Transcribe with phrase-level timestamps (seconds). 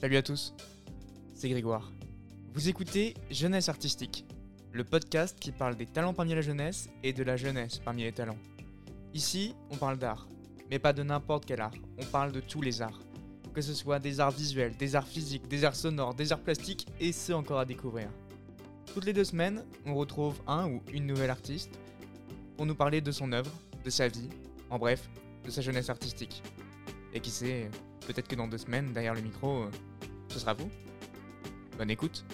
[0.00, 0.54] Salut à tous,
[1.34, 1.92] c'est Grégoire.
[2.54, 4.24] Vous écoutez Jeunesse Artistique,
[4.72, 8.12] le podcast qui parle des talents parmi la jeunesse et de la jeunesse parmi les
[8.12, 8.38] talents.
[9.12, 10.26] Ici, on parle d'art,
[10.70, 12.98] mais pas de n'importe quel art, on parle de tous les arts.
[13.52, 16.86] Que ce soit des arts visuels, des arts physiques, des arts sonores, des arts plastiques
[16.98, 18.08] et ceux encore à découvrir.
[18.94, 21.78] Toutes les deux semaines, on retrouve un ou une nouvelle artiste
[22.56, 23.52] pour nous parler de son œuvre,
[23.84, 24.30] de sa vie,
[24.70, 25.10] en bref,
[25.44, 26.42] de sa jeunesse artistique.
[27.12, 27.68] Et qui sait,
[28.06, 29.70] peut-être que dans deux semaines, derrière le micro, euh,
[30.30, 30.70] ce sera vous.
[31.76, 32.24] Bonne écoute.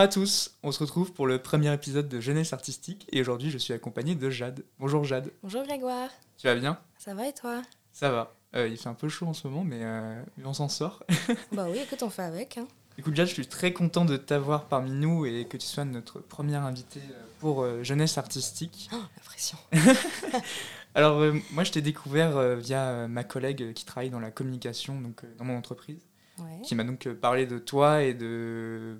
[0.00, 3.58] À tous, on se retrouve pour le premier épisode de Jeunesse Artistique et aujourd'hui je
[3.58, 4.64] suis accompagné de Jade.
[4.78, 6.08] Bonjour Jade, Bonjour Grégoire,
[6.38, 6.78] tu vas bien?
[6.96, 7.60] Ça va et toi?
[7.92, 8.34] Ça va.
[8.56, 11.02] Euh, il fait un peu chaud en ce moment mais, euh, on s'en sort.
[11.52, 12.56] Bah oui, écoute, on fait avec.
[12.56, 12.66] Hein.
[12.96, 16.20] Écoute Jade, je suis très content de t'avoir parmi nous et que tu sois notre
[16.20, 18.88] première invitée euh, pour euh, Jeunesse Artistique.
[18.94, 19.58] Oh, la pression.
[20.94, 21.20] Alors
[21.52, 25.56] moi je t'ai découvert via ma collègue qui travaille dans la communication donc dans mon
[25.58, 26.00] entreprise
[26.38, 26.62] Ouais.
[26.64, 28.98] qui m'a donc parlé de toi et de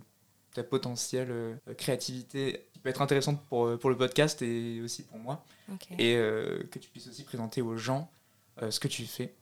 [0.55, 5.03] ta potentielle euh, créativité qui peut être intéressante pour, euh, pour le podcast et aussi
[5.05, 5.45] pour moi
[5.98, 8.11] et euh, que tu puisses aussi présenter aux gens
[8.62, 9.34] euh, ce que tu fais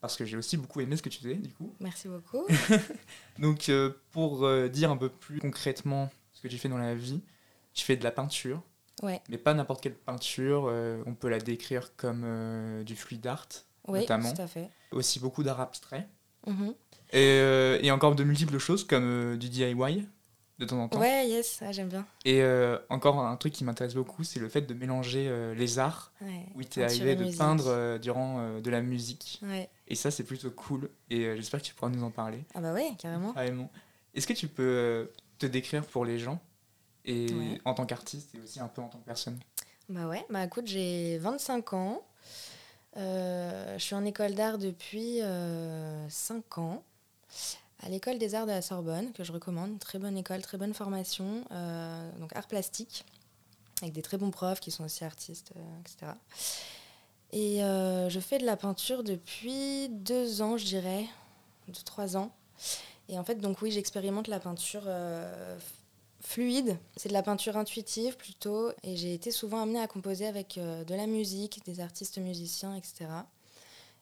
[0.00, 2.44] parce que j'ai aussi beaucoup aimé ce que tu fais du coup Merci beaucoup.
[3.38, 3.70] donc
[4.10, 7.20] pour dire un peu plus concrètement ce que tu fais dans la vie
[7.74, 8.62] tu fais de la peinture
[9.02, 9.22] Ouais.
[9.30, 10.64] mais pas n'importe quelle peinture
[11.06, 13.48] on peut la décrire comme du fluid art
[13.88, 14.30] Oui, Notamment.
[14.32, 14.68] tout à fait.
[14.90, 16.06] aussi beaucoup d'art abstrait
[16.46, 16.74] Mhm.
[17.12, 20.06] et, et encore de multiples choses comme du DIY
[20.60, 22.06] de temps en temps Ouais, yes, ah, j'aime bien.
[22.26, 25.78] Et euh, encore un truc qui m'intéresse beaucoup, c'est le fait de mélanger euh, les
[25.78, 26.12] arts.
[26.20, 26.44] Ouais.
[26.54, 27.38] où il t'est arrivé de musique.
[27.38, 29.40] peindre euh, durant de la musique.
[29.42, 29.68] Ouais.
[29.88, 30.90] Et ça, c'est plutôt cool.
[31.08, 32.44] Et j'espère que tu pourras nous en parler.
[32.54, 33.32] Ah bah ouais, carrément.
[33.32, 33.70] Carrément.
[34.14, 36.38] Est-ce que tu peux te décrire pour les gens
[37.06, 37.60] et Ouais.
[37.64, 39.38] en tant qu'artiste et aussi un peu en tant que personne?
[39.88, 42.02] Bah ouais, bah écoute, j'ai 25 ans.
[42.96, 45.20] Je suis en école d'art depuis
[46.08, 46.84] 5 ans.
[47.82, 49.78] À l'école des arts de la Sorbonne, que je recommande.
[49.78, 51.44] Très bonne école, très bonne formation.
[51.50, 53.04] euh, donc art plastique,
[53.80, 56.12] avec des très bons profs qui sont aussi artistes, euh, etc.
[57.32, 61.06] Et euh, je fais de la peinture depuis deux ans, je dirais,
[61.68, 62.32] deux, trois ans.
[63.08, 65.58] Et en fait, donc oui, j'expérimente la peinture euh,
[66.20, 66.76] fluide.
[66.96, 68.70] C'est de la peinture intuitive plutôt.
[68.82, 72.74] Et j'ai été souvent amenée à composer avec euh, de la musique, des artistes musiciens,
[72.74, 73.06] etc.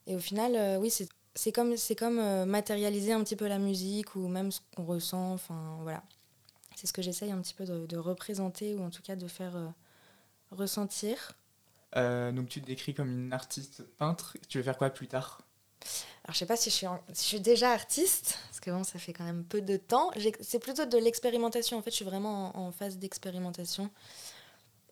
[0.06, 1.08] Et au final, euh, oui, c'est
[1.38, 4.84] c'est comme, c'est comme euh, matérialiser un petit peu la musique ou même ce qu'on
[4.84, 5.32] ressent.
[5.34, 6.03] Enfin, voilà.
[6.75, 9.28] C'est ce que j'essaye un petit peu de, de représenter ou en tout cas de
[9.28, 9.69] faire euh,
[10.50, 11.32] ressentir.
[11.97, 14.37] Euh, Donc tu te décris comme une artiste peintre.
[14.49, 15.41] Tu veux faire quoi plus tard?
[16.25, 18.70] Alors, je sais pas si je suis, en- si je suis déjà artiste, parce que
[18.70, 20.10] bon, ça fait quand même peu de temps.
[20.41, 21.78] C'est plutôt de l'expérimentation.
[21.78, 23.91] En fait, je suis vraiment en, en phase d'expérimentation.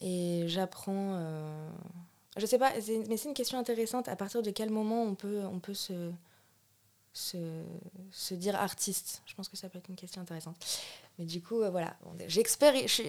[0.01, 1.15] Et j'apprends.
[1.17, 1.69] euh,
[2.37, 2.73] Je sais pas,
[3.09, 4.09] mais c'est une question intéressante.
[4.09, 6.11] À partir de quel moment on peut, on peut se,
[7.17, 7.39] se,
[8.11, 10.57] se dire artiste Je pense que ça peut être une question intéressante.
[11.19, 11.97] Mais du coup, euh, voilà.
[12.03, 12.83] Bon, J'expéri...
[12.83, 13.05] Je suis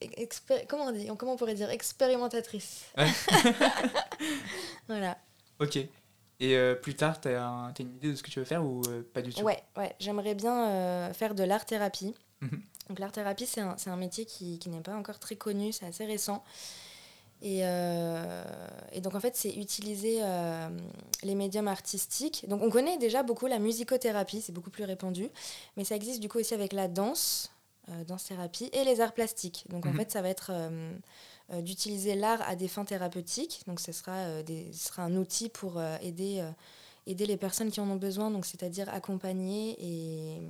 [0.00, 2.86] expéri- Comment on dit Comment on pourrait dire Expérimentatrice.
[2.98, 3.08] Ouais.
[4.88, 5.16] voilà.
[5.60, 5.76] Ok.
[5.76, 8.82] Et euh, plus tard, tu as, une idée de ce que tu veux faire ou
[8.88, 9.42] euh, pas du tout?
[9.42, 9.94] Ouais, ouais.
[10.00, 12.14] j'aimerais bien faire de l'art-thérapie.
[12.40, 12.62] Mhm.
[12.88, 15.86] Donc l'art-thérapie, c'est un, c'est un métier qui, qui n'est pas encore très connu, c'est
[15.86, 16.42] assez récent.
[17.44, 18.44] Et, euh,
[18.92, 20.68] et donc en fait, c'est utiliser euh,
[21.24, 22.46] les médiums artistiques.
[22.48, 25.28] Donc on connaît déjà beaucoup la musicothérapie, c'est beaucoup plus répandu,
[25.76, 27.52] mais ça existe du coup aussi avec la danse,
[27.88, 29.64] euh, danse-thérapie, et les arts plastiques.
[29.70, 29.96] Donc en Mhm.
[29.96, 30.52] fait, ça va être
[31.60, 33.62] d'utiliser l'art à des fins thérapeutiques.
[33.66, 36.42] Donc ce sera, des, ce sera un outil pour aider,
[37.06, 40.40] aider les personnes qui en ont besoin, donc c'est-à-dire accompagner et,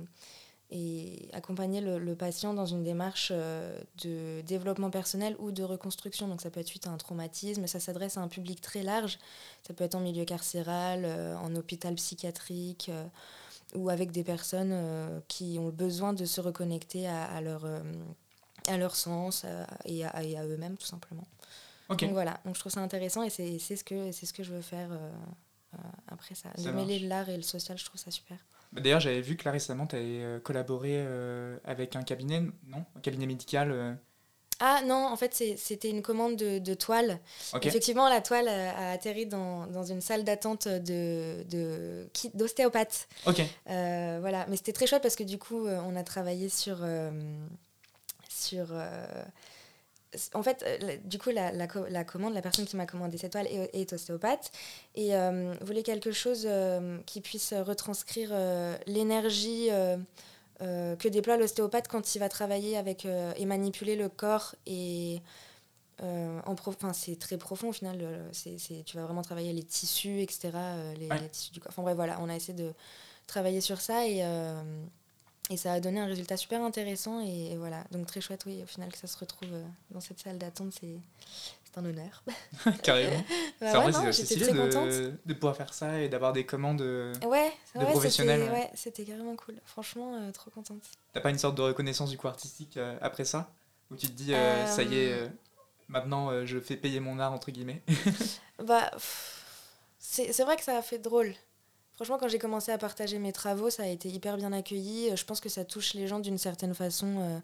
[0.75, 6.27] et accompagner le, le patient dans une démarche euh, de développement personnel ou de reconstruction.
[6.27, 9.19] Donc ça peut être suite à un traumatisme, ça s'adresse à un public très large,
[9.67, 13.05] ça peut être en milieu carcéral, euh, en hôpital psychiatrique, euh,
[13.75, 14.75] ou avec des personnes
[15.27, 17.65] qui ont besoin de se reconnecter à, à leur,
[18.67, 19.45] à leur sens
[19.85, 21.27] et à, eux-mêmes tout simplement.
[22.05, 24.61] Donc voilà, donc je trouve ça intéressant et c'est ce, que- ce que je veux
[24.61, 24.89] faire
[26.07, 26.49] après ça.
[26.55, 28.37] Ça de mêler l'art et le social, je trouve ça super.
[28.73, 32.83] Bah, D'ailleurs, j'avais vu que là récemment, tu avais collaboré euh, avec un cabinet, non?
[32.95, 33.71] Un cabinet médical.
[33.71, 33.93] euh,
[34.59, 37.19] Ah non, en fait, c'était une commande de, de toile.
[37.61, 43.07] Effectivement, la toile a, a atterri dans, dans une salle d'attente de, de, d'ostéopathe.
[43.25, 43.41] Ok.
[43.69, 46.77] Euh, voilà, mais c'était très chouette parce que du coup, euh, on a travaillé sur,
[46.81, 47.11] euh,
[48.29, 49.05] sur, euh,
[50.33, 53.31] en fait, euh, du coup, la, la, la, commande, la personne qui m'a commandé cette
[53.31, 54.51] toile est, est ostéopathe
[54.95, 58.33] et euh, voulait quelque chose euh, qui puisse retranscrire
[58.87, 59.69] l'énergie
[60.59, 65.21] que déploie l'ostéopathe quand il va travailler avec et manipuler le corps et
[66.01, 68.29] en enfin, c'est très profond au final.
[68.31, 70.51] c'est tu vas vraiment travailler les tissus, etc.
[70.97, 71.69] Les, les, tissus du corps.
[71.71, 72.73] Enfin bref, voilà, on a essayé de
[73.27, 74.23] travailler sur ça et
[75.49, 78.65] et ça a donné un résultat super intéressant et, voilà, donc très chouette, oui, au
[78.65, 80.99] final, que ça se retrouve euh, dans cette salle d'attente, c'est
[81.75, 82.23] un honneur.
[82.83, 83.23] Carrément.
[83.59, 87.79] bah c'est stylé de, de, pouvoir faire ça et d'avoir des commandes euh, ouais, de
[87.79, 88.49] ouais, professionnels.
[88.51, 89.55] Ouais, c'était carrément cool.
[89.65, 90.83] Franchement, euh, trop contente.
[91.13, 93.51] T'as pas une sorte de reconnaissance du coup artistique après ça?
[93.91, 95.29] Où tu te dis, ça y est,
[95.89, 97.81] maintenant je fais payer mon art, entre guillemets?
[98.63, 98.91] Bah,
[99.99, 101.33] c'est vrai que ça a fait drôle.
[101.95, 105.11] Franchement, quand j'ai commencé à partager mes travaux, ça a été hyper bien accueilli.
[105.11, 107.19] Euh, je pense que ça touche les gens d'une certaine façon.
[107.19, 107.39] Euh,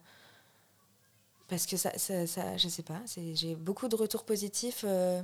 [1.48, 3.02] parce que ça, ça, ça, je sais pas,
[3.34, 4.84] j'ai beaucoup de retours positifs.
[4.88, 5.22] Euh,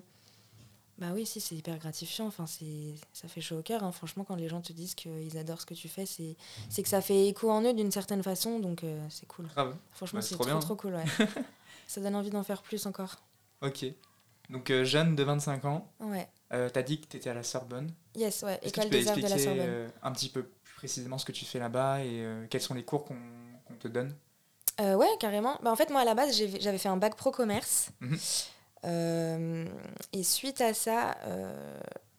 [0.97, 2.27] bah oui, si, c'est hyper gratifiant.
[2.27, 3.83] Enfin, ça fait chaud au cœur.
[3.83, 3.91] Hein.
[3.91, 7.01] Franchement, quand les gens te disent qu'ils adorent ce que tu fais, c'est que ça
[7.01, 8.59] fait écho en eux d'une certaine façon.
[8.59, 9.47] Donc, c'est cool.
[9.91, 10.97] Franchement, c'est trop, trop, cool.
[11.87, 13.17] ça donne envie d'en faire plus encore.
[13.61, 13.85] Ok.
[14.49, 15.91] Donc, jeune de 25 ans.
[15.99, 16.27] Ouais.
[16.53, 17.91] Euh, T'as dit que tu étais à la Sorbonne.
[18.15, 19.65] Yes, ouais, École des Arts de la Sorbonne.
[19.67, 22.73] Euh, un petit peu plus précisément ce que tu fais là-bas et euh, quels sont
[22.75, 23.15] les cours qu'on
[23.79, 24.13] te donne?
[24.79, 25.57] Euh, Ouais, carrément.
[25.63, 27.89] Bah, en fait, moi, à la base, j'avais fait un bac pro commerce.
[28.01, 28.17] Mhm.
[30.13, 31.17] et suite à ça,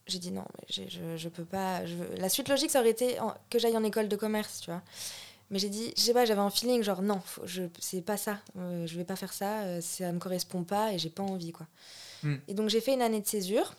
[0.06, 1.86] j'ai dit non, mais je, je peux pas.
[1.86, 3.18] Je La suite logique, ça aurait été
[3.50, 4.82] que j'aille en école de commerce, tu vois.
[5.50, 8.40] Mais j'ai dit, je sais pas, j'avais un feeling genre non, je c'est pas ça,
[8.56, 11.68] je vais pas faire ça, ça me correspond pas et j'ai pas envie quoi.
[12.24, 12.36] Hmm.
[12.48, 13.74] Et donc j'ai fait une année de césure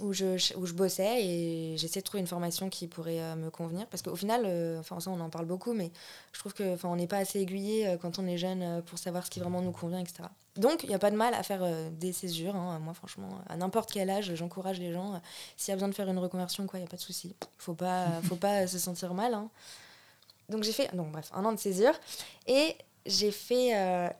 [0.00, 3.50] où je, où je bossais et j'essayais de trouver une formation qui pourrait euh, me
[3.50, 3.86] convenir.
[3.86, 5.90] Parce qu'au final, euh, enfin, ça, on en parle beaucoup, mais
[6.32, 9.30] je trouve qu'on n'est pas assez aiguillé euh, quand on est jeune pour savoir ce
[9.30, 10.24] qui vraiment nous convient, etc.
[10.56, 12.56] Donc, il n'y a pas de mal à faire des césures.
[12.56, 12.78] Hein.
[12.78, 15.20] Moi, franchement, à n'importe quel âge, j'encourage les gens.
[15.56, 17.28] S'il y a besoin de faire une reconversion, il n'y a pas de souci.
[17.28, 19.34] Il ne faut pas, faut pas se sentir mal.
[19.34, 19.50] Hein.
[20.48, 21.94] Donc, j'ai fait, donc, bref, un an de césure.
[22.46, 23.72] Et j'ai fait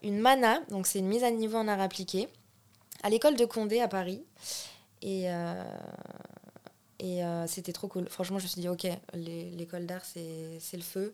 [0.03, 2.29] une MANA, donc c'est une mise à niveau en art appliqué,
[3.03, 4.23] à l'école de Condé à Paris.
[5.07, 5.63] Et, euh,
[6.99, 8.09] et euh, c'était trop cool.
[8.09, 11.13] Franchement, je me suis dit, ok, l'école d'art, c'est le feu.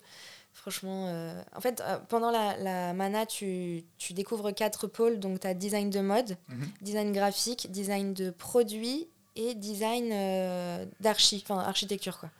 [0.54, 5.20] Franchement, euh, en fait, pendant la, la MANA, tu, tu, découvres quatre pôles.
[5.20, 6.68] Donc, tu as design de mode, mhm.
[6.80, 10.08] design graphique, design de produits et design
[11.00, 12.30] d'archi, enfin architecture, quoi.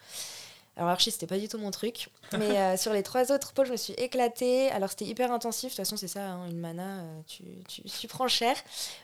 [0.76, 2.08] Alors Archie, c'était pas du tout mon truc.
[2.38, 4.70] Mais euh, sur les trois autres pôles, je me suis éclatée.
[4.70, 5.64] Alors c'était hyper intensif.
[5.64, 8.56] De toute façon, c'est ça, hein, une mana, euh, tu, tu, tu, prends cher.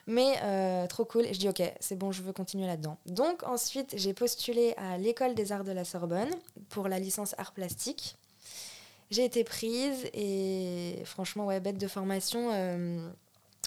[0.06, 1.26] Mais euh, trop cool.
[1.26, 2.96] Et je dis, ok, c'est bon, je veux continuer là-dedans.
[3.06, 6.30] Donc ensuite, j'ai postulé à l'école des arts de la Sorbonne
[6.70, 8.16] pour la licence art plastique.
[9.10, 12.50] J'ai été prise et franchement, ouais, bête de formation.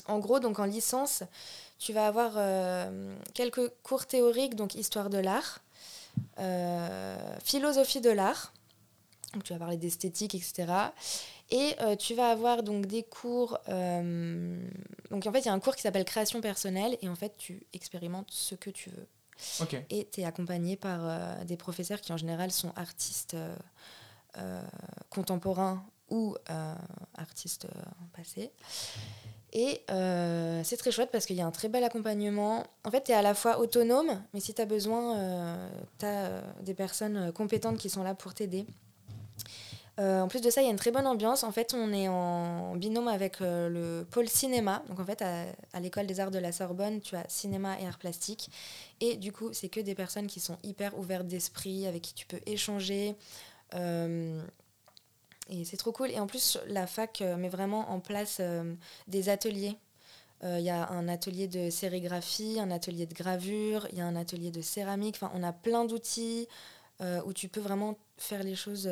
[0.08, 1.24] en gros, donc en licence,
[1.80, 2.34] tu vas avoir
[3.34, 5.62] quelques cours théoriques, donc histoire de l'art
[7.44, 8.54] philosophie de l'art.
[9.34, 10.68] Donc tu vas parler d'esthétique, etc.
[11.52, 13.58] Et euh, tu vas avoir donc des cours.
[13.70, 14.62] Euh,
[15.10, 17.36] donc en fait, il y a un cours qui s'appelle création personnelle et en fait,
[17.38, 19.08] tu expérimentes ce que tu veux.
[19.90, 23.36] Et tu es accompagné par des professeurs qui en général sont artistes
[25.10, 26.36] contemporains ou
[27.16, 27.68] artistes
[28.16, 28.52] passés.
[29.54, 32.64] Et euh, c'est très chouette parce qu'il y a un très bel accompagnement.
[32.86, 35.70] En fait, tu es à la fois autonome, mais si tu as besoin, euh,
[36.00, 38.66] tu as euh, des personnes compétentes qui sont là pour t'aider.
[39.98, 41.44] en plus de ça, il y a une très bonne ambiance.
[41.44, 44.84] En fait, on est en binôme avec le pôle cinéma.
[44.88, 48.00] Donc, en fait, à, l'école des arts de la Sorbonne, tu as cinéma et arts
[48.00, 48.50] plastiques.
[49.02, 52.26] Et du coup, c'est que des personnes qui sont hyper ouvertes d'esprit, avec qui tu
[52.26, 53.16] peux échanger.
[55.52, 56.10] Et c'est trop cool.
[56.12, 58.74] Et en plus, la fac euh, met vraiment en place euh,
[59.08, 59.76] des ateliers.
[60.44, 64.06] Euh, il y a un atelier de sérigraphie, un atelier de gravure, il y a
[64.06, 65.18] un atelier de céramique.
[65.22, 66.48] Enfin, on a plein d'outils
[67.26, 68.86] où tu peux vraiment faire les choses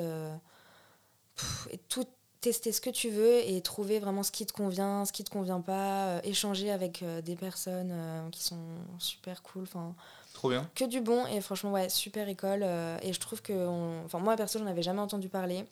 [1.69, 2.05] et tout
[2.41, 5.29] tester ce que tu veux et trouver vraiment ce qui te convient, ce qui te
[5.29, 7.93] convient pas, échanger avec des personnes
[8.31, 8.65] qui sont
[8.97, 9.61] super cool.
[9.61, 9.93] Enfin,
[10.33, 10.67] Trop bien.
[10.73, 12.63] Que du bon et franchement ouais super école
[13.03, 13.67] et je trouve que
[14.05, 15.65] enfin moi perso j'en avais jamais entendu parler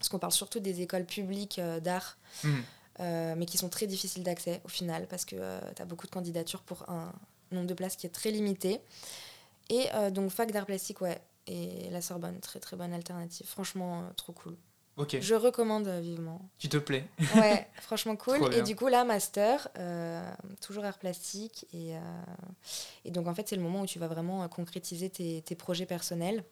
[0.00, 2.62] parce qu'on parle surtout des écoles publiques euh, d'art, mhm.
[3.00, 6.06] euh, mais qui sont très difficiles d'accès au final, parce que euh, tu as beaucoup
[6.06, 7.12] de candidatures pour un
[7.52, 8.80] nombre de places qui est très limité.
[9.68, 13.46] Et donc, fac d'art plastique, ouais, et la Sorbonne, très très bonne alternative.
[13.46, 14.56] Franchement, trop cool.
[15.20, 16.50] Je recommande vivement.
[16.58, 18.52] Tu te plais Ouais, franchement cool.
[18.52, 19.68] et du coup, là, master,
[20.60, 21.68] toujours art plastique.
[21.72, 21.92] Et,
[23.04, 25.86] et donc, en fait, c'est le moment où tu vas vraiment concrétiser tes, tes projets
[25.86, 26.42] personnels.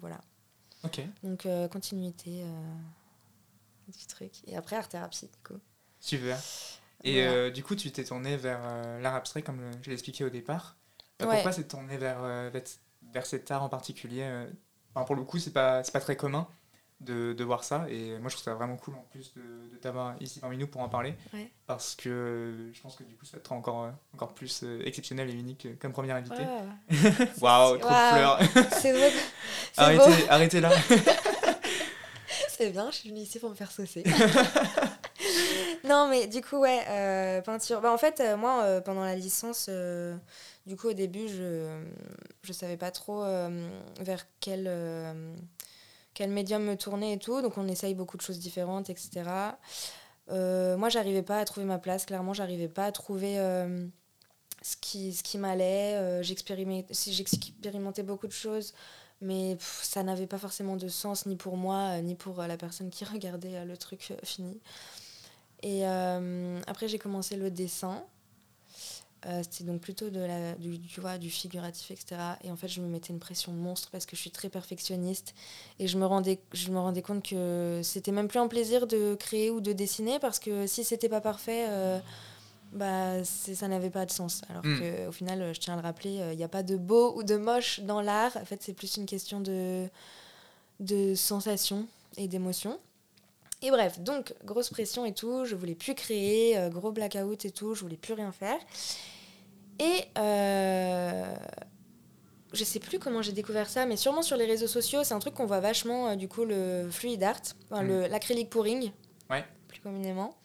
[0.00, 0.18] voilà.
[1.22, 4.32] Donc, euh, continuité euh, du truc.
[4.46, 5.60] Et après, art-thérapie, du coup.
[6.00, 6.38] Super.
[7.02, 7.30] Et Voilà.
[7.32, 8.60] euh, du coup, tu t'es tourné vers
[9.00, 10.76] l'art abstrait, comme je l'ai expliqué au départ.
[11.20, 11.26] Ouais.
[11.28, 12.62] Pourquoi t'es tourné vers, vers,
[13.12, 14.46] vers cet art en particulier
[14.94, 16.46] Enfin, Pour le coup, c'est pas, pas très commun
[17.00, 17.86] de, de voir ça.
[17.90, 20.66] Et moi, je trouve ça vraiment cool en plus de, de t'avoir ici parmi nous
[20.66, 21.14] pour en parler.
[21.32, 21.50] Ouais.
[21.66, 24.82] Parce que je pense que du coup, ça te rend encore, euh, encore plus euh,
[24.84, 26.44] exceptionnel et unique euh, comme première invitée.
[27.40, 28.38] Waouh, trop Waouh.
[28.38, 28.70] de fleurs.
[28.80, 28.98] c'est beau.
[29.72, 30.02] C'est beau.
[30.02, 30.70] arrêtez, arrêtez là.
[32.48, 34.04] C'est bien, je suis venue ici pour me faire saucer.
[35.84, 37.80] non, mais du coup, ouais, euh, peinture.
[37.80, 39.68] Bah, en fait, euh, moi, euh, pendant la licence,
[40.66, 41.82] du coup, au début, je
[42.42, 43.24] je savais pas trop
[44.00, 45.34] vers quel, euh,
[46.14, 47.42] quel médium me tourner et tout.
[47.42, 49.10] Donc, on essaye beaucoup de choses différentes, etc.
[50.30, 52.06] Euh, moi, j'arrivais pas à trouver ma place.
[52.06, 53.86] Clairement, j'arrivais pas à trouver euh,
[54.64, 55.94] ce qui, ce qui m'allait.
[55.94, 58.74] Euh, j'expérimentais, beaucoup de choses
[59.20, 62.56] mais ça n'avait pas forcément de sens ni pour moi euh, ni pour euh, la
[62.56, 64.60] personne qui regardait le truc fini.
[65.62, 68.04] Et après j'ai commencé le dessin.
[69.26, 72.20] Euh, C'était donc plutôt de la, du, tu vois, du figuratif, etc.
[72.44, 75.34] Et en fait, je me mettais une pression monstre parce que je suis très perfectionniste.
[75.78, 79.14] Et je me rendais, je me rendais compte que c'était même plus un plaisir de
[79.14, 81.98] créer ou de dessiner parce que si c'était pas parfait, euh,
[82.72, 84.42] bah, ça n'avait pas de sens.
[84.50, 84.80] Alors Mm.
[85.06, 87.22] qu'au final, euh, je tiens à le rappeler, il n'y a pas de beau ou
[87.22, 88.36] de moche dans l'art.
[88.36, 89.88] En fait, c'est plus une question de,
[90.80, 91.86] de sensation
[92.18, 92.78] et d'émotion.
[93.64, 97.50] Et bref, donc grosse pression et tout, je voulais plus créer, euh, gros blackout et
[97.50, 98.58] tout, je voulais plus rien faire.
[99.78, 101.34] Et euh,
[102.52, 105.18] je sais plus comment j'ai découvert ça, mais sûrement sur les réseaux sociaux, c'est un
[105.18, 107.40] truc qu'on voit vachement, euh, du coup, le fluid art,
[107.70, 108.06] enfin, Mm.
[108.10, 108.92] l'acrylique pouring,
[109.30, 109.44] Ouais.
[109.66, 110.36] plus communément.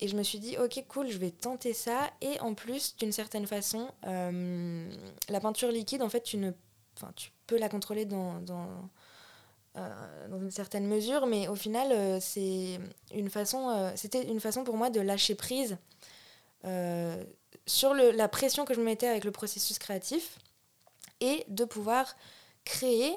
[0.00, 2.10] Et je me suis dit, ok, cool, je vais tenter ça.
[2.20, 4.90] Et en plus, d'une certaine façon, euh,
[5.28, 6.50] la peinture liquide, en fait, tu, ne,
[7.14, 8.66] tu peux la contrôler dans, dans,
[9.76, 12.78] euh, dans une certaine mesure, mais au final, euh, c'est
[13.12, 15.76] une façon, euh, c'était une façon pour moi de lâcher prise
[17.66, 20.38] sur la pression que je me mettais avec le processus créatif
[21.20, 22.16] et de pouvoir
[22.64, 23.14] créer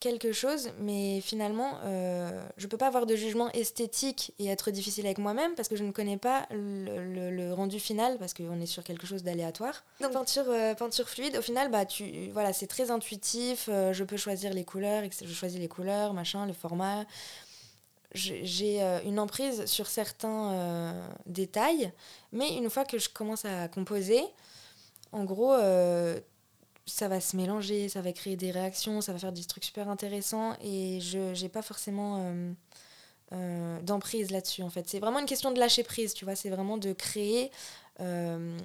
[0.00, 5.04] quelque chose, mais finalement, euh, je peux pas avoir de jugement esthétique et être difficile
[5.06, 8.60] avec moi-même parce que je ne connais pas le, le- le rendu final parce qu'on
[8.60, 9.84] est sur quelque chose d'aléatoire.
[10.00, 13.68] Donc peinture, euh, peinture fluide, au final, bah tu, voilà, c'est très intuitif.
[13.68, 17.04] euh, je peux choisir les couleurs, je choisis les couleurs, machin, le format.
[18.14, 20.94] J'ai euh, une emprise sur certains
[21.26, 21.92] détails,
[22.32, 24.22] mais une fois que je commence à composer,
[25.12, 25.52] en gros,
[26.88, 29.88] ça va se mélanger, ça va créer des réactions, ça va faire des trucs super
[29.88, 32.52] intéressants et je n'ai pas forcément euh,
[33.32, 34.88] euh, d'emprise là-dessus en fait.
[34.88, 37.50] C'est vraiment une question de lâcher prise, tu vois, c'est vraiment de créer
[38.00, 38.58] euh,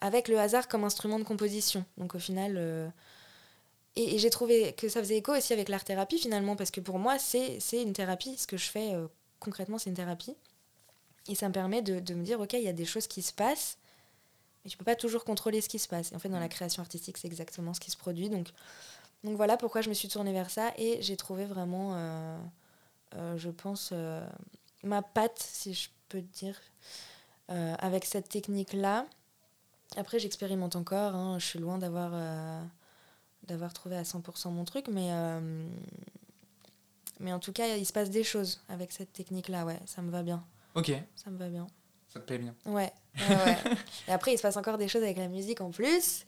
[0.00, 1.84] avec le hasard comme instrument de composition.
[1.96, 2.92] Donc au final,
[3.96, 7.18] et, j'ai trouvé que ça faisait écho aussi avec l'art-thérapie finalement, parce que pour moi,
[7.18, 8.92] c'est une thérapie, ce que je fais
[9.40, 10.36] concrètement, c'est une thérapie.
[11.28, 13.22] Et ça me permet de, de me dire, ok, il y a des choses qui
[13.22, 13.78] se passent,
[14.64, 16.12] mais tu peux pas toujours contrôler ce qui se passe.
[16.12, 18.28] Et en fait, dans la création artistique, c'est exactement ce qui se produit.
[18.30, 18.48] Donc,
[19.22, 20.72] donc voilà pourquoi je me suis tournée vers ça.
[20.78, 22.38] Et j'ai trouvé vraiment, euh,
[23.16, 24.26] euh, je pense, euh,
[24.82, 26.58] ma patte, si je peux dire,
[27.48, 29.06] avec cette technique-là.
[29.96, 31.14] Après, j'expérimente encore.
[31.14, 31.38] hein.
[31.38, 32.12] Je suis loin d'avoir
[33.46, 35.10] d'avoir trouvé à 100% mon truc, mais,
[37.20, 39.64] mais en tout cas, il se passe des choses avec cette technique-là.
[39.66, 40.44] Ouais, ça me va bien.
[40.74, 41.66] Ok, Ça me va bien.
[42.08, 42.54] ça te plaît bien.
[42.66, 43.56] Ouais, ouais, ouais.
[44.08, 46.26] Et après, il se passe encore des choses avec la musique en plus.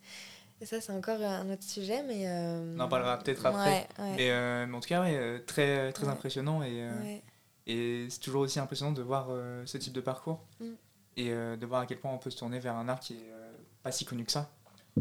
[0.61, 2.27] Et ça, c'est encore un autre sujet, mais...
[2.27, 3.71] euh, On en parlera peut-être après.
[3.71, 4.15] Ouais, ouais.
[4.17, 6.13] Mais, euh, mais en tout cas, ouais, euh, très, très Ouais.
[6.13, 7.23] impressionnant et, euh, ouais.
[7.67, 10.65] et c'est toujours aussi impressionnant de voir euh, ce type de parcours Mm.
[11.19, 13.15] et euh, de voir à quel point on peut se tourner vers un art qui
[13.15, 13.53] est euh,
[13.83, 14.51] pas si connu que ça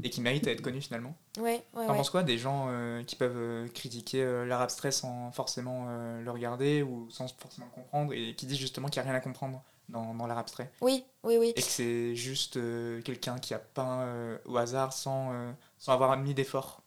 [0.03, 1.15] et qui mérite à être connu finalement.
[1.37, 1.97] Ouais, ouais, T'en ouais.
[1.97, 6.21] penses quoi des gens euh, qui peuvent euh, critiquer euh, l'art abstrait sans forcément euh,
[6.21, 9.17] le regarder ou sans forcément le comprendre et qui disent justement qu'il n'y a rien
[9.17, 9.63] à comprendre?
[9.89, 11.49] Dans, dans l'art abstrait Oui, oui, oui.
[11.55, 15.93] et que c'est juste euh, quelqu'un qui a peint euh, au hasard sans, euh, sans
[15.93, 16.81] avoir mis d'effort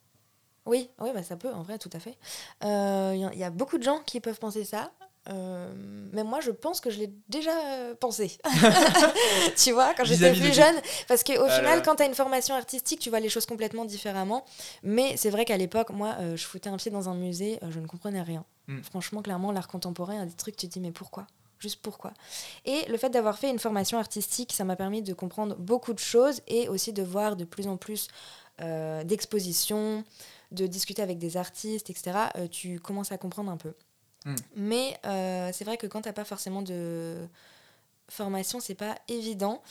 [0.67, 2.17] Oui, oui bah, ça peut, en vrai, tout à fait.
[2.63, 2.67] Il
[3.21, 4.91] y, a- il y a beaucoup de gens qui peuvent penser ça.
[6.13, 7.51] Mais moi, je pense que je l'ai déjà
[8.01, 8.39] pensé.
[9.57, 10.75] tu vois, quand j'étais plus jeune.
[11.07, 13.45] Parce qu'au Ah là final, quand tu as une formation artistique, tu vois les choses
[13.45, 14.45] complètement différemment.
[14.83, 17.87] Mais c'est vrai qu'à l'époque, moi, je foutais un pied dans un musée, je ne
[17.87, 18.45] comprenais rien.
[18.69, 18.81] Mm.
[18.83, 21.27] Franchement, clairement, l'art contemporain, il y a des trucs, tu te dis, mais pourquoi?
[21.59, 22.13] Juste pourquoi
[22.65, 25.99] Et le fait d'avoir fait une formation artistique, ça m'a permis de comprendre beaucoup de
[25.99, 28.09] choses et aussi de voir de plus en plus
[28.61, 30.05] euh, d'expositions,
[30.53, 32.17] de discuter avec des artistes, etc.
[32.37, 33.73] Euh, tu commences à comprendre un peu.
[34.25, 34.35] Mm.
[34.57, 37.27] Mais euh, c'est vrai que quand tu n'as pas forcément de
[38.09, 39.63] formation, c'est pas évident.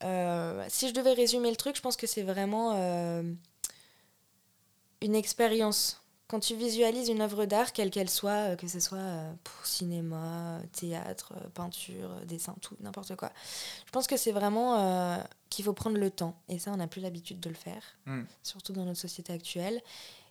[0.00, 2.72] Si je devais résumer le truc, je pense que c'est vraiment
[5.00, 8.98] une expérience quand tu visualises une œuvre d'art, quelle qu'elle soit, euh, que ce soit
[8.98, 13.32] euh, pour cinéma, théâtre, euh, peinture, dessin, tout, n'importe quoi,
[13.86, 15.18] je pense que c'est vraiment
[15.50, 16.34] qu'il faut prendre le temps.
[16.48, 18.22] Et ça, on n'a plus l'habitude de le faire, Mm.
[18.42, 19.80] surtout dans notre société actuelle.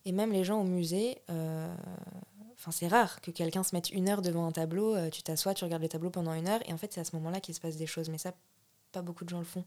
[0.05, 4.21] Et même les gens au musée, enfin c'est rare que quelqu'un se mette une heure
[4.21, 6.77] devant un tableau, euh, tu t'assois, tu regardes le tableau pendant une heure, et en
[6.77, 8.09] fait c'est à ce moment-là qu'il se passe des choses.
[8.09, 8.33] Mais ça,
[8.91, 9.65] pas beaucoup de gens le font.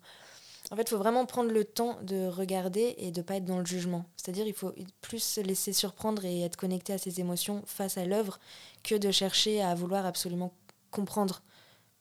[0.73, 3.59] En fait, il faut vraiment prendre le temps de regarder et de pas être dans
[3.59, 4.05] le jugement.
[4.17, 8.05] C'est-à-dire, il faut plus se laisser surprendre et être connecté à ses émotions face à
[8.05, 8.39] l'œuvre
[8.85, 10.55] que de chercher à vouloir absolument
[10.93, 11.43] comprendre.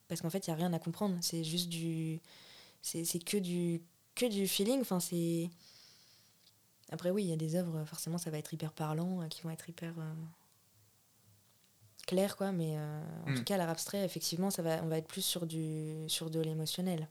[0.08, 1.18] Parce qu'en fait, il n'y a rien à comprendre.
[1.22, 2.20] C'est juste du.
[2.84, 3.82] C'est que du,
[4.16, 4.82] que du feeling.
[4.82, 5.50] Enfin, c'est.
[6.92, 9.42] Après, oui, il y a des œuvres, forcément, ça va être hyper parlant, euh, qui
[9.42, 9.94] vont être hyper.
[9.98, 10.14] euh,
[12.08, 12.52] claires, quoi.
[12.52, 13.36] Mais euh, en Mm.
[13.36, 16.40] tout cas, l'art abstrait, effectivement, ça va, on va être plus sur, du, sur de
[16.40, 17.08] l'émotionnel.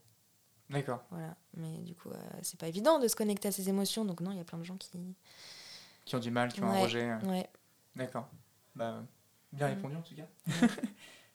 [0.69, 1.03] D'accord.
[1.09, 1.35] Voilà.
[1.55, 4.05] Mais du coup, euh, c'est pas évident de se connecter à ses émotions.
[4.05, 4.89] Donc, non, il y a plein de gens qui.
[6.05, 6.83] Qui ont du mal, qui ont un Ouais.
[6.83, 7.13] rejet.
[7.23, 7.49] Ouais.
[7.95, 8.27] D'accord.
[8.75, 9.03] Bah,
[9.51, 9.73] bien Mm.
[9.75, 10.27] répondu en tout cas.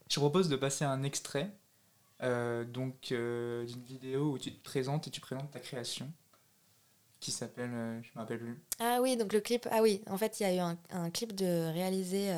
[0.09, 1.51] Je te propose de passer un extrait
[2.23, 6.11] euh, donc euh, d'une vidéo où tu te présentes et tu présentes ta création
[7.21, 8.63] qui s'appelle, euh, je me rappelle plus.
[8.79, 9.67] Ah oui, donc le clip.
[9.71, 12.31] Ah oui, en fait, il y a eu un, un clip de réalisé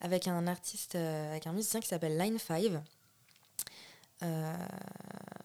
[0.00, 2.82] avec un artiste, avec un musicien qui s'appelle Line 5,
[4.22, 4.54] euh,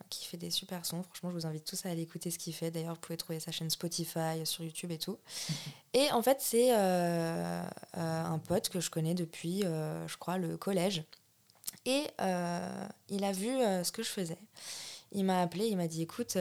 [0.09, 1.03] qui fait des super sons.
[1.03, 2.71] Franchement, je vous invite tous à aller écouter ce qu'il fait.
[2.71, 5.17] D'ailleurs, vous pouvez trouver sa chaîne Spotify, sur YouTube et tout.
[5.93, 7.63] Et en fait, c'est euh,
[7.97, 11.03] euh, un pote que je connais depuis, je crois, le collège.
[11.85, 12.03] Et
[13.09, 13.49] il a vu
[13.83, 14.37] ce que je faisais.
[15.11, 16.37] Il m'a appelé, il m'a dit, écoute,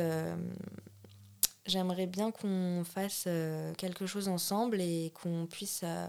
[1.66, 6.08] j'aimerais bien qu'on fasse euh, quelque chose ensemble et qu'on puisse euh,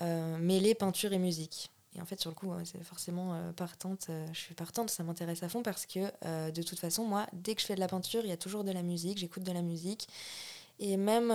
[0.00, 1.70] euh, mêler peinture et musique.
[1.96, 4.06] Et en fait, sur le coup, ouais, c'est forcément euh, partante.
[4.10, 7.26] euh, je suis partante, ça m'intéresse à fond parce que euh, de toute façon, moi,
[7.32, 9.42] dès que je fais de la peinture, il y a toujours de la musique, j'écoute
[9.42, 10.08] de la musique.
[10.80, 11.32] Et même,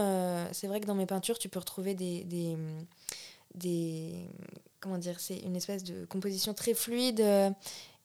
[0.53, 2.23] c'est vrai que dans mes peintures, tu peux retrouver des.
[2.23, 2.57] des,
[3.55, 4.27] des-
[4.79, 7.23] comment dire C'est une espèce de composition très fluide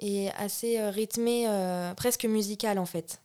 [0.00, 1.46] et assez rythmée,
[1.96, 3.20] presque musicale en fait.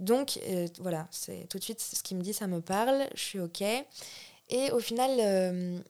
[0.00, 0.38] Donc
[0.80, 3.62] voilà, c'est tout de suite ce qui me dit, ça me parle, je suis ok.
[4.50, 5.82] Et au final,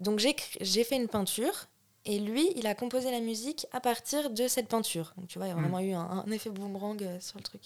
[0.00, 1.66] donc j'ai fait une peinture
[2.04, 5.12] et lui, il a composé la musique à partir de cette peinture.
[5.16, 5.60] Donc tu vois, il y a Mm.
[5.60, 7.62] vraiment eu un, un effet boomerang euh, sur le truc.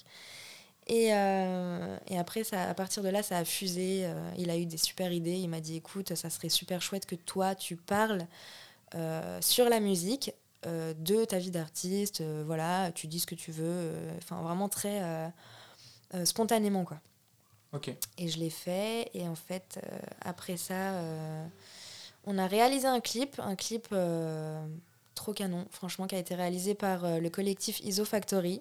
[0.87, 4.03] Et, euh, et après, ça, à partir de là, ça a fusé.
[4.07, 5.37] euh, il a eu des super idées.
[5.37, 8.27] Il m'a dit, écoute, ça serait super chouette que toi, tu parles
[8.95, 10.33] euh, sur la musique
[10.67, 12.23] euh, de ta vie d'artiste.
[12.23, 13.65] euh, voilà, tu dis ce que tu veux.
[13.67, 15.29] euh, Enfin, vraiment très euh,
[16.15, 16.99] euh, spontanément, quoi.
[18.19, 19.11] Et je l'ai fait.
[19.15, 21.47] Et en fait, euh, après ça, euh,
[22.25, 24.61] on a réalisé un clip, un clip euh,
[25.15, 28.61] trop canon, franchement, qui a été réalisé par le collectif ISO Factory.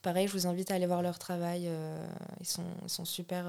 [0.00, 1.68] Pareil, je vous invite à aller voir leur travail.
[2.40, 3.44] ils, sont, ils sont super,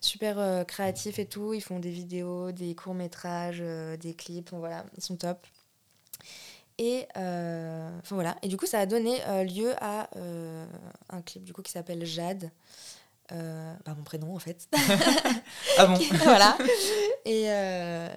[0.00, 1.54] super créatifs et tout.
[1.54, 3.62] Ils font des vidéos, des courts-métrages,
[3.98, 4.50] des clips.
[4.52, 5.46] Voilà, ils sont top.
[6.78, 7.06] Et,
[8.10, 8.36] voilà.
[8.42, 10.10] et du coup, ça a donné lieu à
[11.08, 12.50] un clip du coup, qui s'appelle Jade.
[13.32, 14.68] Euh, bah, mon prénom en fait.
[15.78, 16.56] Ah bon voilà.
[17.24, 18.08] Et, euh,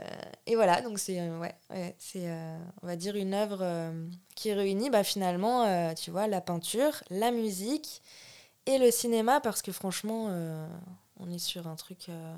[0.45, 4.07] et voilà, donc c'est euh, ouais, ouais, c'est euh, on va dire une œuvre euh,
[4.35, 8.01] qui réunit bah, finalement, euh, tu vois, la peinture, la musique
[8.65, 10.67] et le cinéma parce que franchement, euh,
[11.19, 12.09] on est sur un truc.
[12.09, 12.35] euh,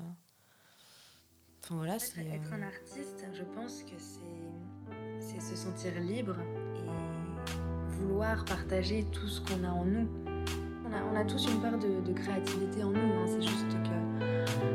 [1.64, 2.20] Enfin voilà, c'est.
[2.20, 6.36] être un artiste, je pense que c'est c'est se sentir libre
[6.76, 10.08] et vouloir partager tout ce qu'on a en nous.
[11.12, 14.26] On a, tous une part de, créativité en nous, hein, c'est juste que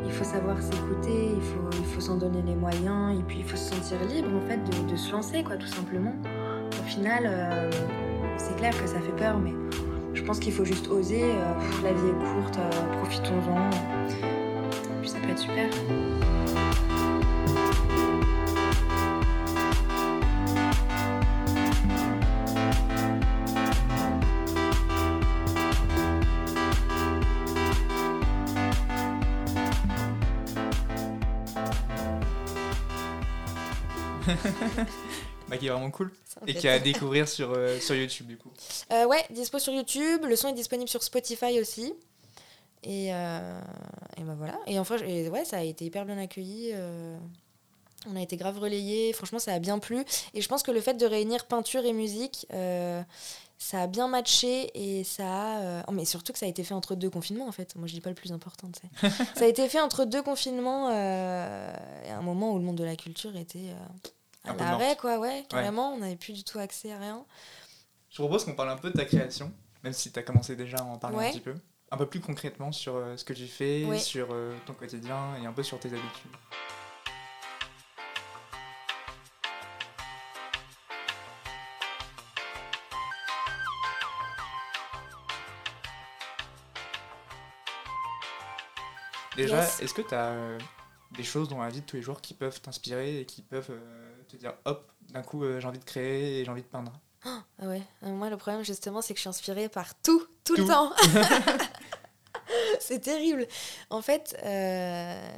[0.06, 3.73] il faut savoir s'écouter, il faut, s'en donner les moyens, et puis il faut se
[3.73, 6.13] sentir libre en fait de, se lancer, quoi, tout simplement.
[6.80, 7.71] Au final, euh,
[8.38, 9.54] c'est clair que ça fait peur, mais
[10.13, 11.23] je pense qu'il faut juste oser.
[11.23, 13.69] euh, la vie est courte, euh, profitons-en.
[15.02, 15.69] Puis ça peut être super.
[35.49, 38.27] Bah, qui est vraiment cool me et qui est à découvrir sur, euh, sur YouTube
[38.27, 38.49] du coup.
[38.93, 40.21] Euh, ouais, dispo sur YouTube.
[40.25, 41.93] Le son est disponible sur Spotify aussi.
[42.83, 43.59] Et, euh,
[44.17, 44.57] et ben voilà.
[44.67, 46.71] Et enfin, et ouais, ça a été hyper bien accueilli.
[46.73, 47.17] euh,
[48.09, 49.12] on a été grave relayé.
[49.13, 50.03] Franchement, ça a bien plu.
[50.33, 52.47] Et je pense que le fait de réunir peinture et musique,
[53.57, 54.71] ça a bien matché.
[54.75, 55.59] Et ça a.
[55.62, 57.75] euh, oh, mais surtout que ça a été fait entre deux confinements, en fait.
[57.75, 59.09] Moi, je dis pas le plus important, tu sais.
[59.36, 60.89] ça a été fait entre deux confinements.
[60.91, 61.73] euh,
[62.05, 63.59] et à un moment où le monde de la culture était.
[63.69, 64.09] euh,
[64.45, 64.99] Un à peu l'arrêt, morte.
[64.99, 65.93] quoi, ouais, carrément.
[65.93, 67.25] On n'avait plus du tout accès à rien.
[68.10, 69.51] Je propose qu'on parle un peu de ta création,
[69.84, 71.27] même si tu as commencé déjà à en parler Ouais.
[71.27, 71.56] un petit peu.
[71.91, 75.45] un peu plus concrètement sur euh, ce que tu fais, sur euh, ton quotidien et
[75.45, 76.32] un peu sur tes habitudes.
[89.36, 89.79] Déjà, Yes.
[89.82, 90.58] est-ce que tu as
[91.12, 93.71] des choses dans la vie de tous les jours qui peuvent t'inspirer et qui peuvent
[93.71, 96.67] euh, te dire hop, d'un coup euh, j'ai envie de créer et j'ai envie de
[96.67, 96.91] peindre
[97.26, 100.62] Ah ouais, moi le problème justement c'est que je suis inspirée par tout, tout, Tout.
[100.62, 100.91] le temps.
[102.80, 103.48] c'est terrible.
[103.89, 105.30] En fait, euh,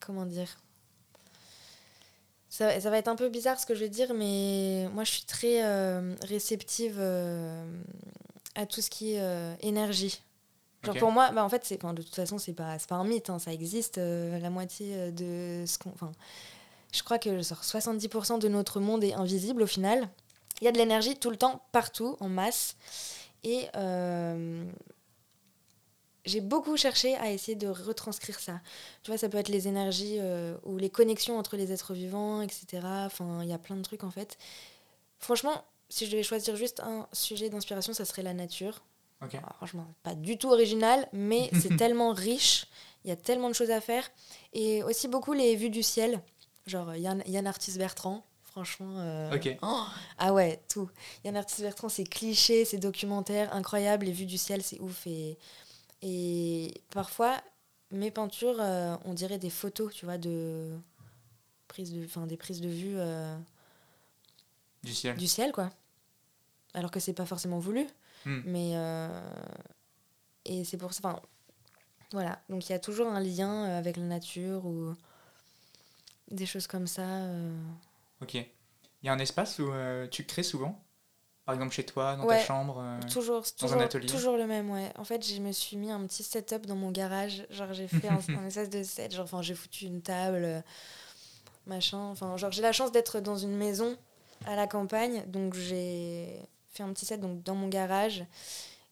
[0.00, 0.48] comment dire?
[2.48, 5.12] Ça, ça va être un peu bizarre ce que je vais dire, mais moi je
[5.12, 7.64] suis très euh, réceptive euh,
[8.56, 10.20] à tout ce qui est énergie.
[10.82, 13.04] Genre pour moi, bah en fait, c'est, de toute façon, c'est pas, c'est pas un
[13.04, 13.98] mythe, hein, ça existe.
[13.98, 15.90] euh, la moitié de ce qu'on.
[15.90, 16.10] Enfin,
[16.92, 20.08] je crois que genre, 70% de notre monde est invisible au final.
[20.60, 22.76] Il y a de l'énergie tout le temps, partout, en masse.
[23.44, 24.64] Et euh,
[26.24, 28.60] j'ai beaucoup cherché à essayer de retranscrire ça.
[29.02, 32.42] Tu vois, ça peut être les énergies euh, ou les connexions entre les êtres vivants,
[32.42, 32.82] etc.
[32.84, 34.36] Enfin, il y a plein de trucs en fait.
[35.18, 38.82] Franchement, si je devais choisir juste un sujet d'inspiration, ça serait la nature.
[39.20, 42.66] Alors, franchement, pas du tout original, mais c'est tellement riche.
[43.04, 44.10] Il y a tellement de choses à faire.
[44.52, 46.20] Et aussi beaucoup les vues du ciel.
[46.70, 48.24] Genre Yann, Yann Arthus Bertrand.
[48.42, 48.94] Franchement.
[48.98, 49.56] euh, Ok.
[49.62, 49.84] oh,
[50.18, 50.88] ah ouais, tout.
[51.24, 54.06] Yann Arthus Bertrand, c'est cliché, c'est documentaire, incroyable.
[54.06, 55.06] Les vues du ciel, c'est ouf.
[55.06, 55.38] Et,
[56.02, 57.40] et parfois,
[57.92, 60.70] mes peintures, euh, on dirait des photos, tu vois, de.
[61.68, 63.36] Prises de, enfin, des prises de vue euh,
[64.82, 65.16] Du ciel.
[65.16, 65.70] du ciel, quoi.
[66.74, 67.86] Alors que c'est pas forcément voulu.
[68.26, 68.40] Hmm.
[68.46, 68.72] Mais.
[68.74, 69.08] euh,
[70.44, 71.00] et c'est pour ça.
[71.04, 71.20] Enfin,
[72.12, 72.40] voilà.
[72.48, 74.94] Donc il y a toujours un lien euh, avec la nature ou
[76.30, 77.02] des choses comme ça.
[77.02, 77.56] euh.
[78.22, 78.34] Ok.
[78.34, 80.82] Il y a un espace où euh, tu crées souvent?
[81.46, 84.06] Par exemple chez toi, dans ta chambre euh, Toujours, Dans un toujours, atelier?
[84.06, 84.92] toujours le même, ouais.
[84.98, 87.46] En fait, je me suis mis un petit setup dans mon garage.
[87.50, 89.14] Genre, j'ai fait un, un espèce de set.
[89.14, 90.62] Genre, j'ai foutu une table,
[91.66, 91.98] machin.
[91.98, 93.96] Enfin, genre, j'ai la chance d'être dans une maison
[94.46, 95.24] à la campagne.
[95.26, 98.24] Donc, j'ai fait un petit set donc, dans mon garage.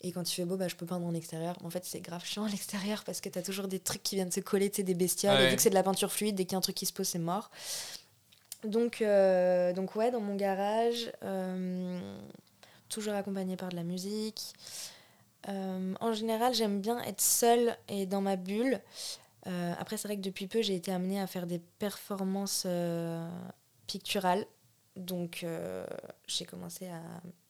[0.01, 1.57] Et quand il fait beau, bah, je peux peindre en extérieur.
[1.65, 4.31] En fait, c'est grave chiant à l'extérieur parce que t'as toujours des trucs qui viennent
[4.31, 5.41] se coller, des bestioles.
[5.41, 6.87] Et vu que c'est de la peinture fluide, dès qu'il y a un truc qui
[6.87, 7.51] se pose, c'est mort.
[8.65, 12.01] Donc, euh, donc ouais, dans mon garage, euh,
[12.89, 14.55] toujours accompagné par de la musique.
[15.49, 18.81] Euh, en général, j'aime bien être seule et dans ma bulle.
[19.79, 22.67] Après, c'est vrai que depuis peu, j'ai été amenée à faire des performances
[23.87, 24.45] picturales.
[24.99, 25.87] Donc, euh,
[26.27, 27.01] j'ai commencé à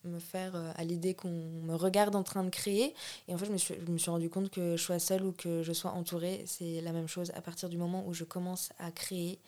[0.03, 2.93] me faire euh, à l'idée qu'on me regarde en train de créer.
[3.27, 5.23] Et en fait, je me suis, je me suis rendu compte que je sois seule
[5.23, 7.31] ou que je sois entourée, c'est la même chose.
[7.35, 9.39] À partir du moment où je commence à créer,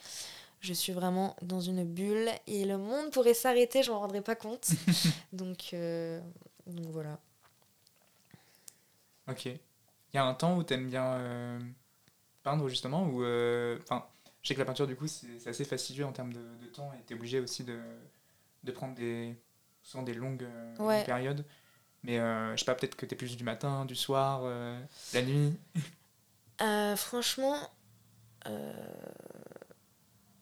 [0.61, 4.35] je suis vraiment dans une bulle et le monde pourrait s'arrêter, je m'en rendrais pas
[4.35, 4.69] compte.
[5.33, 6.19] donc, euh,
[6.65, 7.19] donc voilà.
[9.29, 9.45] Ok.
[9.45, 9.59] Il
[10.15, 11.59] y a un temps où tu aimes bien
[12.43, 13.23] peindre justement ou
[13.81, 14.05] enfin
[14.41, 16.91] je sais que la peinture du coup c'est assez fastidieux en termes de, de temps
[16.93, 17.79] et tu es obligé aussi de,
[18.63, 19.35] de prendre des
[19.83, 20.97] souvent des longues, euh, Ouais.
[20.97, 21.45] longues périodes
[22.03, 24.79] mais euh, je sais pas peut-être que tu es plus du matin du soir euh,
[25.13, 25.53] la nuit
[26.61, 27.57] Euh, franchement,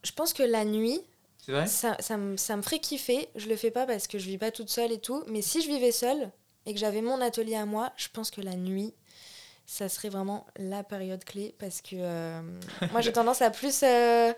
[0.04, 1.02] je pense que la nuit,
[1.48, 1.66] vrai?
[1.66, 3.30] ça, ça, me, ça me ferait kiffer.
[3.36, 5.24] Je le fais pas parce que je vis pas toute seule et tout.
[5.28, 6.32] Mais si je vivais seule
[6.66, 8.94] et que j'avais mon atelier à moi, je pense que la nuit,
[9.72, 12.42] ça serait vraiment la période clé parce que euh,
[12.92, 14.34] moi j'ai tendance à plus euh,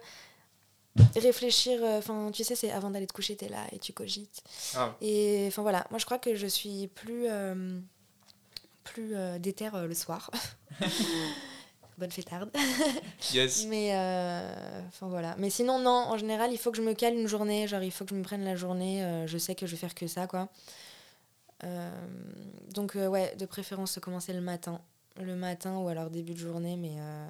[1.16, 1.80] réfléchir.
[1.84, 4.44] Enfin, tu sais, c'est avant d'aller te coucher, t'es là et tu cogites.
[4.76, 7.80] Ah, Et enfin voilà, moi je crois que je suis plus, euh,
[8.84, 10.30] plus euh, déterre euh, le soir.
[11.98, 12.52] Bonne fêtarde.
[13.34, 15.36] yes Mais euh, enfin voilà.
[15.38, 17.92] Mais sinon non, en général, il faut que je me cale une journée, genre il
[17.92, 20.08] faut que je me prenne la journée, euh, je sais que je vais faire que
[20.08, 20.50] ça quoi.
[21.64, 21.90] Euh,
[22.74, 24.82] donc euh, ouais, de préférence commencer le matin.
[25.20, 27.28] Le matin ou alors début de journée mais euh,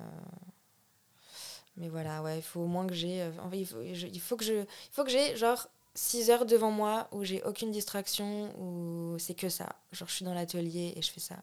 [1.77, 4.35] mais voilà, ouais, il faut au moins que j'ai euh, il faut, je- il faut
[4.35, 8.53] que je il faut que j'ai genre 6 heures devant moi où j'ai aucune distraction
[8.59, 9.69] où c'est que ça.
[9.91, 11.37] Genre je suis dans l'atelier et je fais ça.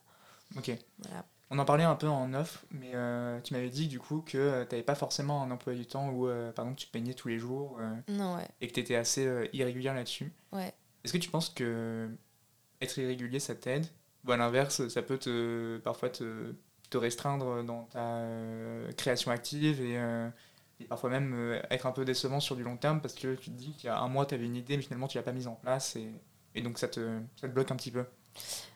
[0.57, 0.71] ok
[1.01, 1.25] Voilà.
[1.51, 4.65] on en parlait un peu en off mais euh, tu m'avais dit du coup que
[4.65, 7.29] tu n'avais pas forcément un emploi du temps où euh, par exemple tu peignais tous
[7.29, 8.49] les jours Non ouais.
[8.61, 10.73] et que tu étais assez irrégulière là-dessus Ouais.
[11.05, 12.11] Est-ce que tu penses que
[12.81, 13.87] être irrégulier, ça t'aide?
[14.27, 16.55] Ou à l'inverse, ça peut te, parfois te,
[16.91, 20.29] te restreindre dans ta euh, création active et, euh,
[20.89, 23.57] parfois même euh, être un peu décevant sur du long terme parce que tu te
[23.57, 25.33] dis qu'il y a un mois, tu avais une idée, mais finalement, tu l'as pas
[25.33, 26.11] mise en place et,
[26.55, 28.05] et donc ça te, ça te bloque un petit peu.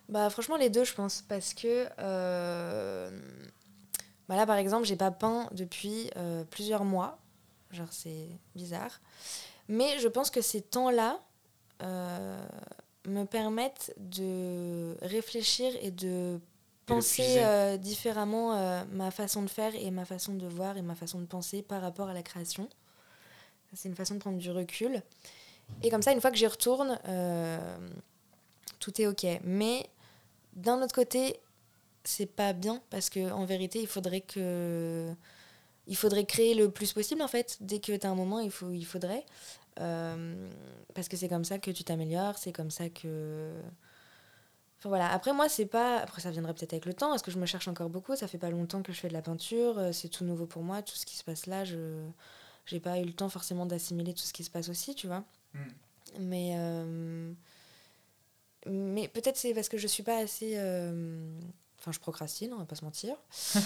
[0.08, 3.10] Bah franchement les deux je pense parce que euh,
[4.28, 6.10] bah là par exemple j'ai pas peint depuis
[6.50, 7.18] plusieurs mois
[7.70, 9.00] genre c'est bizarre
[9.68, 11.20] mais je pense que ces temps là
[13.06, 16.40] me permettent de réfléchir et de
[16.86, 20.94] penser euh, différemment euh, ma façon de faire et ma façon de voir et ma
[20.94, 22.68] façon de penser par rapport à la création.
[23.74, 25.02] C'est une façon de prendre du recul.
[25.82, 27.76] Et comme ça, une fois que j'y retourne, euh,
[28.78, 29.26] tout est OK.
[29.44, 29.88] Mais
[30.54, 31.40] d'un autre côté,
[32.04, 35.14] c'est pas bien parce que en vérité, il faudrait que
[35.86, 37.56] il faudrait créer le plus possible en fait.
[37.60, 39.24] Dès que tu as un moment, il faut il faudrait
[39.80, 40.48] Euh,
[40.94, 43.52] parce que c'est comme ça que tu t'améliores, c'est comme ça que
[44.82, 45.12] Enfin, voilà.
[45.12, 47.46] Après moi, c'est pas après ça viendrait peut-être avec le temps parce que je me
[47.46, 50.08] cherche encore beaucoup, ça fait pas longtemps que je fais de la peinture, euh, c'est
[50.08, 52.04] tout nouveau pour moi, tout ce qui se passe là, je
[52.66, 55.22] j'ai pas eu le temps forcément d'assimiler tout ce qui se passe aussi, tu vois.
[55.54, 55.58] Mm.
[56.18, 57.32] Mais euh,
[58.66, 61.30] mais peut-être c'est parce que je suis pas assez euh,
[61.78, 63.14] enfin je procrastine, on va pas se mentir.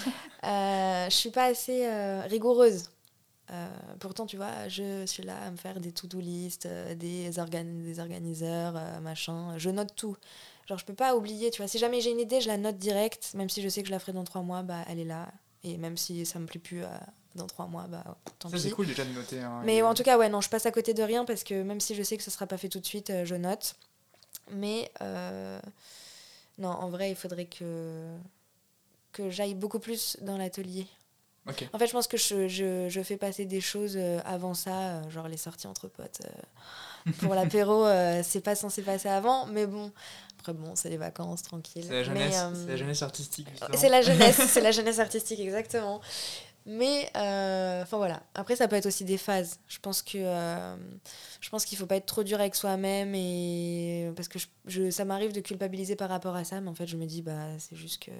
[0.45, 1.89] Euh, je suis pas assez
[2.29, 2.91] rigoureuse.
[3.51, 3.69] Euh,
[4.01, 7.83] pourtant, tu vois, je suis là à me faire des to-do list, euh, des, organ
[7.85, 9.57] des organiseurs, euh, machin.
[9.59, 10.17] Je note tout.
[10.69, 11.69] Genre, je peux pas oublier, tu vois.
[11.69, 13.33] Si jamais j'ai une idée, je la note direct.
[13.35, 15.29] Même si je sais que je la ferai dans trois mois, bah, elle est là.
[15.63, 16.83] Et même si ça me plaît plus
[17.37, 18.63] dans trois mois, bah, tant Ça, pis.
[18.63, 19.41] c'est cool déjà de noter.
[19.41, 21.45] hein, Mais et- en tout cas, ouais, non, je passe à côté de rien parce
[21.45, 23.77] que même si je sais que ce sera pas fait tout de suite, je note.
[24.51, 24.91] Mais
[26.59, 28.17] non, en vrai, il faudrait que,
[29.13, 30.87] que j'aille beaucoup plus dans l'atelier.
[31.73, 34.71] En fait, je pense que je, je, je fais passer des choses euh, avant ça,
[34.77, 36.21] euh, genre les sorties entre potes.
[36.25, 37.87] euh, pour l'apéro,
[38.23, 39.93] c'est pas censé passer avant, mais bon.
[40.41, 41.85] Après, bon, c'est les vacances, tranquille.
[41.89, 43.49] C'est la Mais, jeunesse, euh, la jeunesse artistique.
[43.75, 46.01] c'est la jeunesse, c'est la jeunesse artistique, exactement.
[46.69, 48.23] Mais, euh, enfin voilà.
[48.35, 49.61] Après, ça peut être aussi des phases.
[49.69, 50.77] Je pense que, euh,
[51.41, 54.91] je pense qu'il faut pas être trop dur avec soi-même et parce que je, je-
[54.91, 57.57] ça m'arrive de culpabiliser par rapport à ça, mais en fait, je me dis bah
[57.61, 58.11] c'est juste que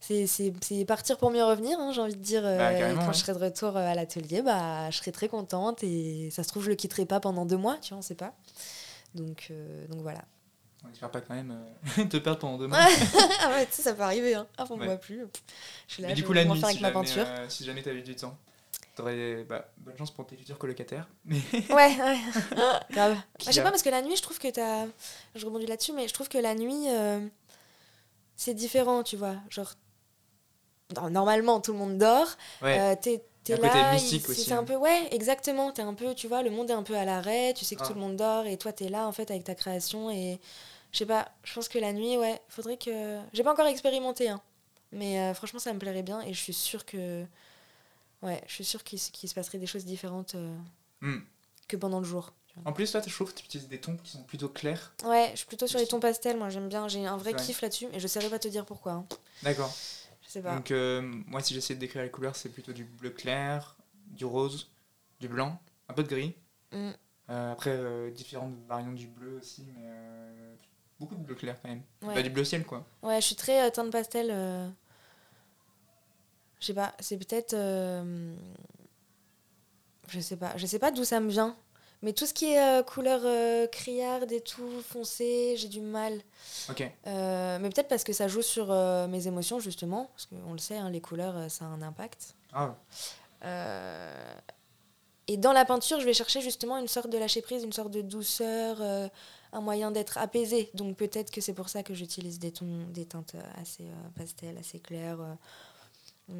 [0.00, 1.78] c'est partir pour mieux revenir.
[1.78, 3.12] hein, J'ai envie de dire euh, Bah, et carrément, quand ouais.
[3.14, 6.48] je serai de retour euh, à l'atelier, bah je serai très contente et ça se
[6.48, 8.32] trouve je le quitterai pas pendant deux mois, tu vois, on sait pas.
[9.14, 10.22] Donc euh, donc voilà.
[10.86, 11.50] On espère pas quand même
[11.98, 12.78] euh, te perdre pendant deux mois.
[13.40, 14.34] ah ouais, tu sais, ça peut arriver.
[14.34, 14.46] Hein.
[14.56, 14.86] Ah, on me Ouais.
[14.86, 15.26] voit plus.
[15.88, 17.24] Je suis là, Mais du je coup, la nuit, si avec ma jamais, peinture.
[17.26, 18.38] euh, si jamais t'avais du temps,
[18.94, 21.08] t'aurais bah, bonne chance pour tes futurs colocataires.
[21.24, 22.18] Mais Ouais, ouais.
[22.92, 23.16] Grave.
[23.38, 24.86] Qui je sais pas, parce que la nuit, je trouve que t'as.
[25.34, 27.18] Je rebondis là-dessus, mais je trouve que la nuit, euh,
[28.36, 29.34] c'est différent, tu vois.
[29.50, 29.72] Genre.
[31.10, 32.28] Normalement, tout le monde dort.
[32.62, 33.92] ouais, Euh, t'es t'es côté là.
[33.92, 34.64] mystique il- aussi, C'est un hein.
[34.64, 34.76] peu.
[34.76, 35.70] Ouais, exactement.
[35.72, 36.14] T'es un peu.
[36.14, 37.52] Tu vois, le monde est un peu à l'arrêt.
[37.54, 37.86] Tu sais que Ah.
[37.88, 38.46] tout le monde dort.
[38.46, 40.10] Et toi, t'es là, en fait, avec ta création.
[40.10, 40.40] Et.
[40.92, 41.28] Je sais pas.
[41.44, 42.40] Je pense que la nuit, ouais.
[42.48, 43.18] Faudrait que.
[43.32, 44.40] J'ai pas encore expérimenté, hein.
[44.92, 46.22] Mais euh, franchement, ça me plairait bien.
[46.22, 47.24] Et je suis sûre que.
[48.22, 50.56] Ouais, je suis sûre qu'il se passerait des choses différentes euh,
[51.02, 51.18] Hmm.
[51.68, 52.32] que pendant le jour.
[52.64, 54.92] En plus, toi, je trouve que tu utilises des tons qui sont plutôt clairs.
[55.04, 57.40] Ouais, je suis plutôt sur les tons pastels, moi j'aime bien, j'ai un vrai Ouais.
[57.40, 58.92] kiff là-dessus, et je saurais pas te dire pourquoi.
[58.94, 59.06] hein.
[59.44, 59.72] D'accord.
[60.28, 60.54] Je sais pas.
[60.54, 63.76] Donc, euh, moi, si j'essaie de décrire les couleurs, c'est plutôt du bleu clair,
[64.08, 64.70] du rose,
[65.20, 66.36] du blanc, un peu de gris.
[66.70, 66.90] Mm.
[67.30, 69.88] Euh, après, euh, différentes variantes du bleu aussi, mais
[71.00, 71.82] beaucoup de bleu clair quand même.
[72.02, 72.14] Ouais.
[72.14, 72.86] Bah, du bleu ciel, quoi.
[73.02, 74.28] Ouais, je suis très teinte pastel.
[76.60, 77.54] Je sais pas, c'est peut-être.
[80.08, 81.56] Je sais pas, je sais pas d'où ça me vient.
[82.02, 86.20] Mais tout ce qui est euh, couleur euh, criarde et tout, foncé, j'ai du mal.
[86.70, 86.88] Ok.
[87.08, 90.04] Euh, mais peut-être parce que ça joue sur euh, mes émotions, justement.
[90.14, 92.36] Parce qu'on le sait, hein, les couleurs, euh, ça a un impact.
[92.52, 92.76] Ah,
[95.26, 97.90] Et dans la peinture, je vais chercher justement une sorte de lâcher prise, une sorte
[97.90, 98.80] de douceur,
[99.52, 100.70] un moyen d'être apaisé.
[100.74, 103.84] Donc peut-être que c'est pour ça que j'utilise des tons, des teintes assez
[104.16, 105.18] pastel, assez claires,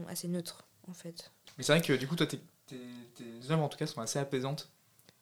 [0.08, 1.30] assez neutres en fait.
[1.58, 2.80] Mais c'est vrai que du coup, toi, tes, tes,
[3.14, 4.70] tes œuvres en tout cas sont assez apaisantes.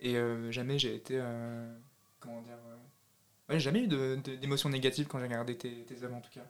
[0.01, 1.15] Et euh, jamais j'ai été.
[1.17, 1.73] euh,
[2.21, 6.21] comment dire euh, Ouais, jamais eu d'émotions négatives quand j'ai regardé tes, tes œuvres en
[6.21, 6.45] tout cas.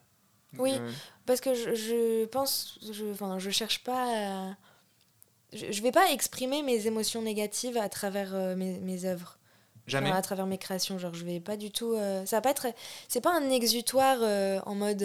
[0.53, 0.75] Donc, Oui.
[0.81, 0.91] euh,
[1.27, 4.57] Parce que je, je pense, je, enfin, je cherche pas à...
[5.53, 9.39] Je, je vais pas exprimer mes émotions négatives à travers mes, mes œuvres.
[9.87, 10.11] jamais.
[10.11, 10.99] À travers mes créations.
[10.99, 11.95] Genre, je vais pas du tout.
[12.25, 12.67] ça va pas être.
[13.09, 14.19] C'est pas un exutoire
[14.67, 15.03] en mode.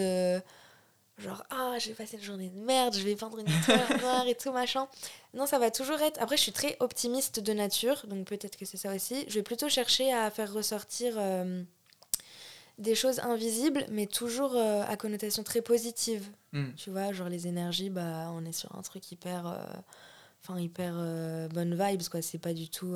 [1.18, 4.36] Genre, ah, j'ai passé une journée de merde, je vais peindre une histoire noire et
[4.36, 4.88] tout, machin.
[5.34, 6.20] Non, ça va toujours être.
[6.22, 9.26] Après, je suis très optimiste de nature, donc peut-être que c'est ça aussi.
[9.28, 11.14] Je vais plutôt chercher à faire ressortir.
[11.18, 11.64] euh,
[12.78, 16.26] des choses invisibles, mais toujours euh, à connotation très positive.
[16.52, 16.72] Hmm.
[16.78, 19.46] Tu vois, genre les énergies, bah, on est sur un truc hyper.
[19.46, 19.64] euh,
[20.44, 20.96] Enfin, hyper
[21.54, 22.24] bonne vibes, quoi.
[22.24, 22.96] C'est pas du tout.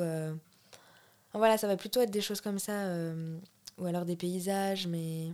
[1.34, 2.90] Voilà, ça va plutôt être des choses comme ça.
[3.78, 5.32] Ou alors des paysages, mais.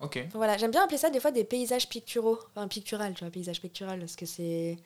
[0.00, 0.22] Ok.
[0.26, 2.38] Enfin, voilà, j'aime bien appeler ça des fois des paysages picturaux.
[2.50, 4.76] Enfin, pictural, tu vois, paysage pictural, parce que c'est.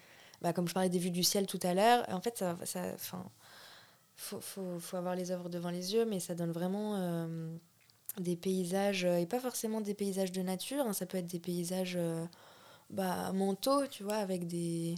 [0.43, 2.57] Bah, comme je parlais des vues du ciel tout à l'heure, en fait, ça.
[2.65, 3.25] ça enfin,
[4.17, 6.97] faut, faut, faut avoir les œuvres devant les yeux, mais ça donne vraiment.
[6.97, 7.57] euh,
[8.19, 11.39] des paysages, euh, et pas forcément des paysages de nature, hein, ça peut être des
[11.39, 12.25] paysages euh,
[12.91, 14.97] bah, mentaux, tu vois, avec des...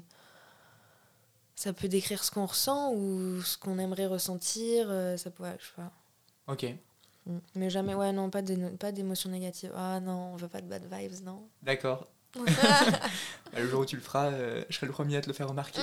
[1.55, 5.43] Ça peut décrire ce qu'on ressent ou ce qu'on aimerait ressentir, ça peut...
[5.43, 5.93] ouais, je sais pas.
[6.47, 6.65] Ok.
[7.27, 7.39] Mm.
[7.55, 9.73] Mais jamais, ouais, non, pas d'éno- pas d'émotions négatives.
[9.77, 11.43] Ah non, on veut pas de bad vibes, non.
[11.63, 12.07] D'accord.
[13.57, 15.49] Le jour où tu le feras, euh, je serai le premier à te le faire
[15.49, 15.81] remarquer.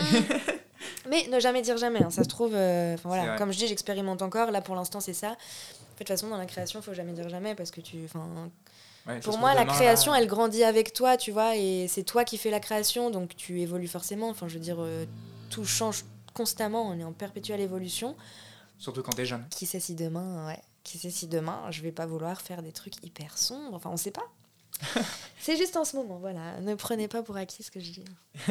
[1.10, 2.54] Mais ne jamais dire jamais, hein, ça se trouve.
[2.56, 4.52] euh, voilà, comme je dis, j'expérimente encore.
[4.52, 5.30] Là, pour l'instant, c'est ça.
[5.32, 5.36] De
[6.00, 7.98] toute façon, dans la création, faut jamais dire jamais parce que tu.
[9.08, 12.04] Ouais, Pour moi, la demain, création, là, elle grandit avec toi, tu vois, et c'est
[12.04, 14.30] toi qui fais la création, donc tu évolues forcément.
[14.30, 15.06] Enfin, je veux dire, euh,
[15.50, 18.16] tout change constamment, on est en perpétuelle évolution.
[18.78, 19.46] Surtout quand t'es jeune.
[19.50, 22.72] Qui sait si demain, ouais, qui sait si demain, je vais pas vouloir faire des
[22.72, 23.76] trucs hyper sombres.
[23.76, 24.26] Enfin, on sait pas.
[25.40, 26.60] c'est juste en ce moment, voilà.
[26.62, 28.06] Ne prenez pas pour acquis ce que je dis.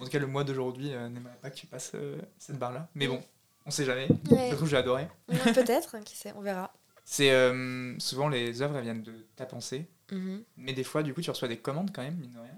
[0.00, 2.88] En tout cas, le mois d'aujourd'hui euh, n'aimerait pas que tu passes euh, cette barre-là.
[2.94, 3.20] Mais bon,
[3.66, 4.08] on sait jamais.
[4.30, 4.50] Ouais.
[4.50, 5.08] Du coup, j'ai adoré.
[5.28, 6.72] Ouais, Peut-être, hein, qui sait, on verra.
[7.04, 9.88] C'est euh, souvent les œuvres, elles viennent de ta pensée.
[10.12, 10.44] Mhm.
[10.56, 12.54] Mais des fois, du coup, tu reçois des commandes quand même, mine de rien,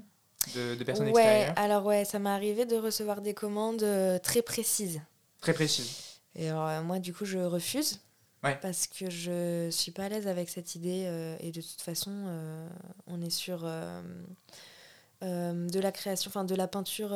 [0.54, 1.54] de, de personnes Ouais, extérieures.
[1.56, 5.00] alors ouais, ça m'est arrivé de recevoir des commandes euh, très précises.
[5.40, 6.20] Très précises.
[6.34, 8.00] Et alors, euh, moi, du coup, je refuse.
[8.42, 8.59] Ouais.
[8.62, 11.05] Parce que je suis pas à l'aise avec cette idée.
[11.07, 12.68] euh, et de toute façon, euh,
[13.07, 14.00] on est sur euh,
[15.22, 17.14] de la création, enfin de la peinture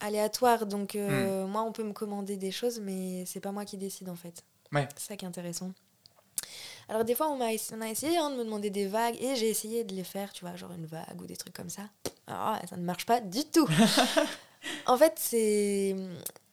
[0.00, 0.66] aléatoire.
[0.66, 4.08] Donc, euh, moi, on peut me commander des choses, mais c'est pas moi qui décide
[4.08, 4.42] en fait.
[4.72, 4.88] Ouais.
[4.96, 5.72] C'est ça qui est intéressant.
[6.88, 9.36] Alors, des fois, on, ess- on a essayé hein, de me demander des vagues et
[9.36, 11.82] j'ai essayé de les faire, tu vois, genre une vague ou des trucs comme ça.
[12.26, 13.68] Alors, ça ne marche pas du tout.
[14.86, 15.94] en fait, c'est.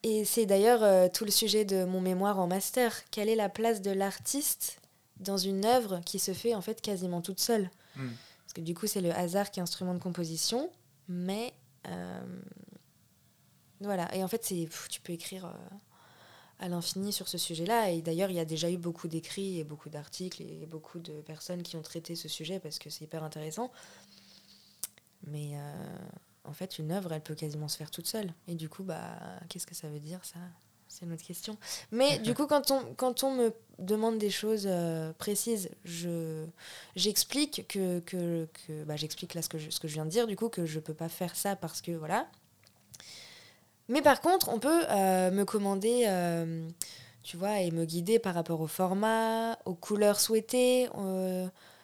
[0.04, 2.94] Et c'est d'ailleurs euh, tout le sujet de mon mémoire en master.
[3.10, 4.80] Quelle est la place de l'artiste
[5.20, 7.70] dans une œuvre qui se fait en fait quasiment toute seule?
[7.96, 8.10] Hmm.
[8.44, 10.72] Parce que du coup, c'est le hasard qui est instrument de composition,
[11.08, 11.54] mais
[11.88, 12.22] euh,
[13.82, 14.14] voilà.
[14.16, 15.76] Et en fait, c'est tu peux écrire euh,
[16.60, 17.92] à l'infini sur ce sujet-là.
[17.92, 21.22] Et d'ailleurs, il y a déjà eu beaucoup d'écrits et beaucoup d'articles et beaucoup de
[21.22, 23.72] personnes qui ont traité ce sujet parce que c'est hyper intéressant.
[25.24, 25.58] Mais
[26.48, 28.34] en fait, une œuvre, elle peut quasiment se faire toute seule.
[28.48, 29.18] Et du coup, bah,
[29.50, 30.40] qu'est-ce que ça veut dire, ça?
[30.88, 31.58] C'est une autre question.
[31.92, 36.46] Mais du coup, quand on, me demande des choses euh, précises, je,
[36.96, 38.48] j'explique que, que,
[38.86, 41.36] bah, là ce que, je, viens de dire, du coup, que je peux pas faire
[41.36, 42.28] ça parce que voilà.
[43.90, 46.68] Mais par contre, on peut euh, me commander, euh,
[47.22, 50.90] tu vois, et me guider par rapport au format, aux couleurs souhaitées.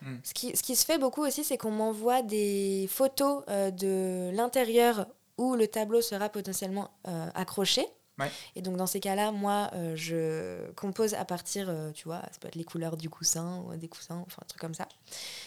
[0.06, 0.20] Euh, Mm.
[0.24, 4.32] ce, qui, ce qui se fait beaucoup aussi, c'est qu'on m'envoie des photos euh, de
[4.36, 7.86] l'intérieur où le tableau sera potentiellement euh, accroché.
[8.20, 8.30] Ouais.
[8.56, 12.38] Et donc dans ces cas-là, moi, euh, je compose à partir, euh, tu vois, ça
[12.40, 14.88] peut être les couleurs du coussin ou des coussins, enfin un truc comme ça,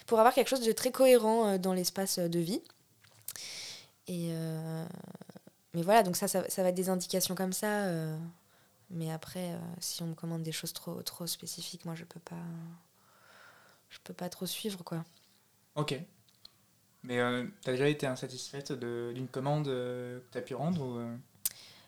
[0.07, 2.61] pour avoir quelque chose de très cohérent euh, dans l'espace de vie.
[4.09, 4.33] Et
[5.75, 7.87] mais voilà, donc ça, ça, ça va être des indications comme ça.
[8.89, 12.37] mais après, si on me commande des choses trop, trop spécifiques, moi, je peux pas,
[13.97, 15.05] je peux pas trop suivre, quoi.
[15.75, 15.99] Ok.
[17.03, 21.17] Mais euh, t'as déjà été insatisfaite d'une commande euh, que t'as pu rendre ou euh,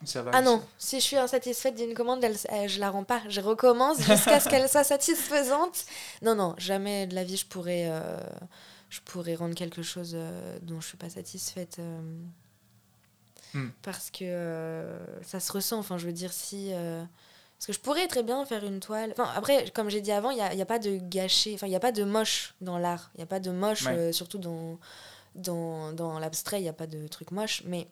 [0.05, 3.03] ça va Ah non, si je suis insatisfaite d'une commande, elle, elle- je la rends
[3.05, 3.21] pas.
[3.29, 5.85] Je recommence jusqu'à ce qu'elle soit satisfaisante.
[6.23, 8.17] Non, non, jamais de la vie je pourrais, euh,
[8.91, 11.79] je pourrais rendre quelque chose euh, dont je suis pas satisfaite.
[11.81, 12.01] euh,
[13.55, 13.71] Hmm.
[13.81, 15.79] Parce que euh, ça se ressent.
[15.79, 16.71] Enfin, je veux dire, si.
[17.59, 19.13] Parce que je pourrais très bien faire une toile.
[19.19, 21.55] Enfin, après, comme j'ai dit avant, il n'y a, y a pas de gâché.
[21.55, 23.11] Enfin, il n'y a pas de moche dans l'art.
[23.15, 23.93] Il n'y a pas de moche, Ouais.
[23.97, 24.79] euh, surtout dans,
[25.35, 27.63] dans, dans l'abstrait, il n'y a pas de truc moche.
[27.67, 27.89] Mais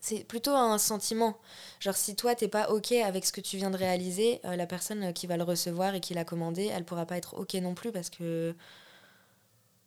[0.00, 1.36] c'est plutôt un sentiment.
[1.80, 4.66] Genre, si toi, t'es pas OK avec ce que tu viens de réaliser, euh, la
[4.66, 7.74] personne qui va le recevoir et qui l'a commandé, elle pourra pas être OK non
[7.74, 8.54] plus parce que.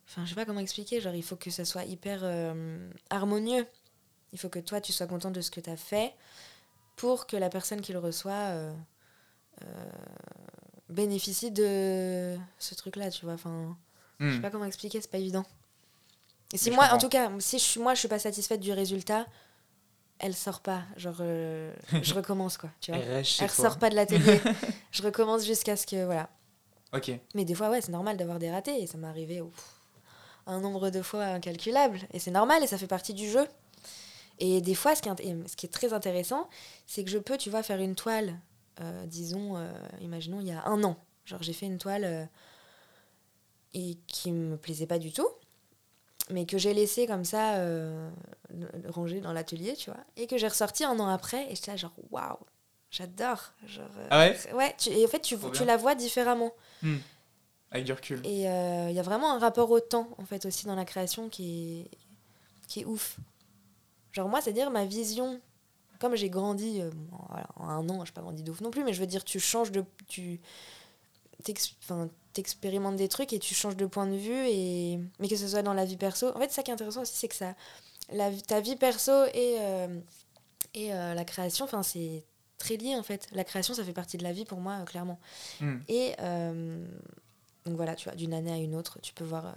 [0.08, 1.00] Enfin, je sais pas comment expliquer.
[1.00, 3.66] Genre, il faut que ça soit hyper euh, harmonieux.
[4.32, 6.14] Il faut que toi, tu sois content de ce que tu as fait
[6.96, 8.72] pour que la personne qui le reçoit euh,
[9.62, 9.66] euh,
[10.88, 13.34] bénéficie de ce truc-là, tu vois.
[13.34, 13.76] Enfin,
[14.20, 14.34] je Hmm.
[14.36, 15.44] sais pas comment expliquer, c'est pas évident.
[16.52, 18.60] Et si Mais moi, en tout cas, si je suis, moi, je suis pas satisfaite
[18.60, 19.26] du résultat,
[20.18, 20.82] elle sort pas.
[20.96, 23.00] Genre, euh, je recommence, quoi, tu vois.
[23.00, 24.40] Elle Elle ressort pas de l'atelier.
[24.92, 26.28] je recommence jusqu'à ce que, voilà.
[26.92, 27.10] Ok.
[27.34, 28.82] Mais des fois, ouais, c'est normal d'avoir des ratés.
[28.82, 29.42] Et ça m'est arrivé
[30.46, 31.98] un nombre de fois incalculable.
[32.12, 33.46] Et c'est normal et ça fait partie du jeu.
[34.38, 36.48] Et des fois, ce qui est, ce qui est très intéressant,
[36.86, 38.38] c'est que je peux, tu vois, faire une toile,
[39.06, 40.96] disons, euh, imaginons, il y a un an.
[41.24, 42.24] Genre, j'ai fait une toile euh,
[43.74, 45.28] et qui me plaisait pas du tout,
[46.30, 48.10] mais que j'ai laissé comme ça, euh,
[48.88, 51.50] rangée dans l'atelier, tu vois, et que j'ai ressorti un an après.
[51.50, 52.38] Et j'étais là, genre, waouh,
[52.90, 53.52] j'adore.
[53.66, 54.52] Genre, euh, Ah ouais?
[54.54, 55.64] Ouais, tu- et en fait, tu, Trop tu bien.
[55.66, 56.52] la vois différemment.
[56.82, 56.98] Hmm.
[57.70, 58.20] Avec du recul.
[58.26, 60.84] Et euh, il y a vraiment un rapport au temps, en fait, aussi dans la
[60.84, 61.90] création qui est,
[62.68, 63.18] qui est ouf.
[64.12, 65.40] Genre, moi, c'est-à-dire ma vision,
[66.02, 66.90] comme j'ai grandi, euh,
[67.28, 69.06] voilà, en un an, je n'ai pas grandi de ouf non plus, mais je veux
[69.06, 69.84] dire, tu changes de.
[70.08, 70.40] Tu
[72.32, 75.62] t'expérimentes des trucs et tu changes de point de vue, et, mais que ce soit
[75.62, 76.36] dans la vie perso.
[76.36, 77.54] En fait, ça qui est intéressant aussi, c'est que ça,
[78.12, 80.00] la, ta vie perso et, euh,
[80.74, 82.24] et euh, la création, enfin, c'est
[82.58, 83.28] très lié en fait.
[83.30, 85.20] La création, ça fait partie de la vie pour moi, clairement.
[85.60, 85.78] Hmm.
[85.88, 86.14] Et
[87.64, 89.54] donc voilà, tu vois, d'une année à une autre, tu peux voir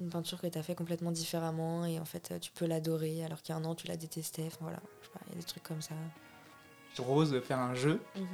[0.00, 3.42] une peinture que tu as fait complètement différemment et en fait, tu peux l'adorer alors
[3.42, 4.44] qu'il y a un an, tu la détestais.
[4.46, 4.80] Enfin voilà,
[5.26, 5.94] il y a des trucs comme ça.
[6.92, 8.00] Je te propose de faire un jeu.
[8.16, 8.24] Mhm.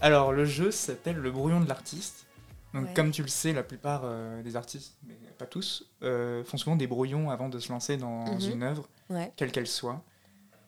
[0.00, 2.27] Alors, le jeu s'appelle Le brouillon de l'artiste.
[2.74, 2.94] Donc, Ouais.
[2.94, 6.76] comme tu le sais, la plupart euh, des artistes, mais pas tous, euh, font souvent
[6.76, 8.50] des brouillons avant de se lancer dans Mhm.
[8.52, 9.32] une œuvre, Ouais.
[9.36, 10.04] quelle qu'elle soit.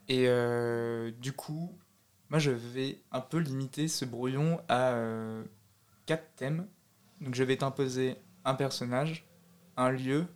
[0.09, 1.76] Et euh, du coup,
[2.30, 4.96] moi, je vais un peu limiter ce brouillon à
[6.07, 6.66] quatre thèmes.
[7.20, 9.26] Donc, je vais t'imposer un personnage,
[9.76, 10.26] un lieu,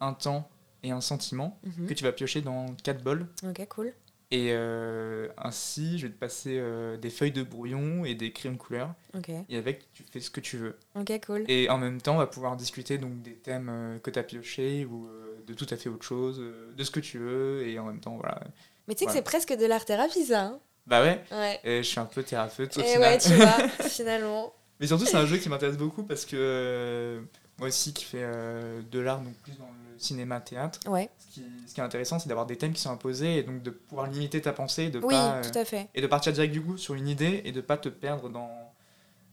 [0.00, 0.48] un temps
[0.82, 1.86] et un sentiment Mhm.
[1.86, 3.26] que tu vas piocher dans quatre bols.
[3.42, 3.94] Ok, cool.
[4.32, 8.54] Et euh, ainsi, je vais te passer euh, des feuilles de brouillon et des crayons
[8.54, 8.92] de couleur.
[9.16, 10.76] Ok, Et avec, tu fais ce que tu veux.
[10.98, 11.44] ok, cool.
[11.48, 14.24] Et en même temps, on va pouvoir discuter donc des thèmes euh, que tu as
[14.24, 15.08] piochés ou
[15.46, 16.42] de tout à fait autre chose,
[16.76, 17.66] de ce que tu veux.
[17.68, 18.40] Et en même temps, voilà.
[18.88, 20.42] Mais tu sais que c'est presque de l'art-thérapie, ça.
[20.42, 21.60] hein Bah ouais, ouais.
[21.62, 23.00] et je suis un peu thérapeute au Et final.
[23.02, 24.52] ouais, tu vois, finalement.
[24.80, 27.22] Mais surtout, c'est un jeu qui m'intéresse beaucoup parce que
[27.60, 31.08] aussi, qui fais euh, de l'art, donc plus dans le cinéma-théâtre, Ouais.
[31.18, 33.62] ce qui, ce qui est intéressant, c'est d'avoir des thèmes qui sont imposés et donc
[33.62, 35.36] de pouvoir limiter ta pensée, de Oui, pas.
[35.36, 35.88] euh, tout à fait.
[35.94, 38.50] et de partir direct du coup sur une idée et de pas te perdre dans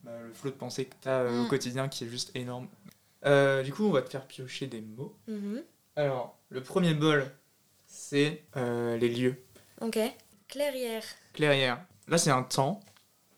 [0.03, 1.47] bah, le flot de pensée que tu as au Mm.
[1.49, 2.67] quotidien qui est juste énorme.
[3.25, 5.15] Euh, du coup, on va te faire piocher des mots.
[5.27, 5.61] Mhm.
[5.95, 7.29] Alors, le premier bol,
[7.87, 9.41] c'est euh, les lieux.
[9.81, 9.97] Ok.
[10.47, 11.03] Clairière.
[11.33, 11.83] Clairière.
[12.07, 12.79] Là, c'est un temps,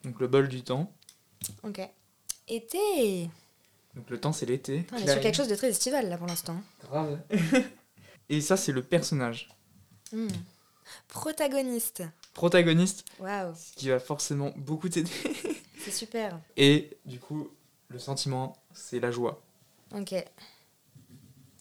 [0.03, 0.91] donc le bol du temps.
[1.63, 1.81] Ok.
[2.47, 3.29] Été.
[3.95, 4.85] Donc le temps, c'est l'été.
[4.91, 6.61] On est sur quelque chose de très estival là pour l'instant.
[6.83, 7.19] Grave.
[8.29, 9.49] et ça, c'est le personnage.
[10.11, 10.27] Hmm.
[11.07, 12.03] Protagoniste.
[12.33, 15.09] Protagoniste, Waouh, ce qui va forcément beaucoup t'aider.
[15.79, 16.39] c'est super.
[16.57, 17.49] Et du coup,
[17.87, 19.41] le sentiment, c'est la joie.
[19.95, 20.13] Ok.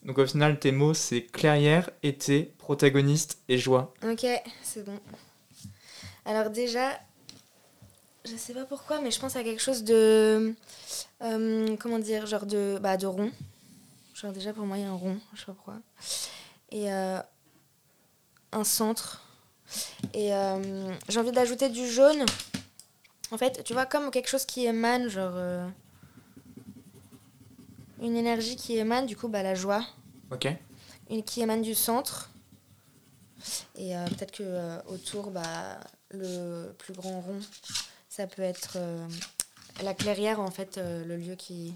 [0.05, 3.95] Donc au final, tes mots, c'est clairière, été, protagoniste et joie.
[4.03, 4.27] Ok,
[4.63, 4.99] c'est bon.
[6.25, 7.01] Alors déjà,
[8.25, 10.55] je sais pas pourquoi, mais je pense à quelque chose de...
[11.23, 13.31] euh, comment dire Genre de, bah, de rond.
[14.15, 15.77] Genre déjà pour moi, il y a un rond, je sais pas pourquoi.
[16.71, 17.21] Et euh,
[18.53, 19.23] un centre.
[20.15, 22.25] Et euh, j'ai envie d'ajouter du jaune.
[23.31, 25.37] En fait, tu vois, comme quelque chose qui émane, genre...
[28.01, 29.85] une énergie qui émane, du coup, bah, la joie
[30.31, 30.49] Ok
[31.11, 32.31] une qui émane du centre.
[33.77, 35.79] Et peut-être que autour, bah,
[36.11, 37.41] le plus grand rond,
[38.17, 39.09] ça peut être euh,
[39.83, 41.75] la clairière, en fait, euh, le lieu qui,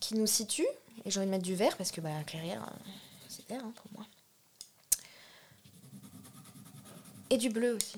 [0.00, 0.66] qui nous situe.
[1.04, 2.90] Et j'ai envie de mettre du vert parce que bah, la clairière, euh,
[3.28, 4.06] c'est vert hein, pour moi.
[7.30, 7.96] Et du bleu aussi.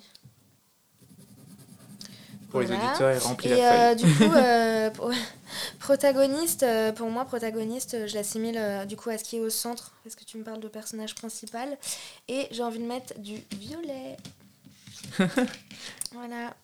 [2.51, 5.11] Pour les auditeurs, il remplit Et la euh, du coup, euh, pro-
[5.81, 9.93] protagoniste, euh, pour moi, protagoniste, je l'assimile du coup à ce qui est au centre,
[10.05, 11.77] parce que tu me parles de personnage principal.
[12.29, 14.17] Et j'ai envie de mettre du violet.
[16.13, 16.55] voilà.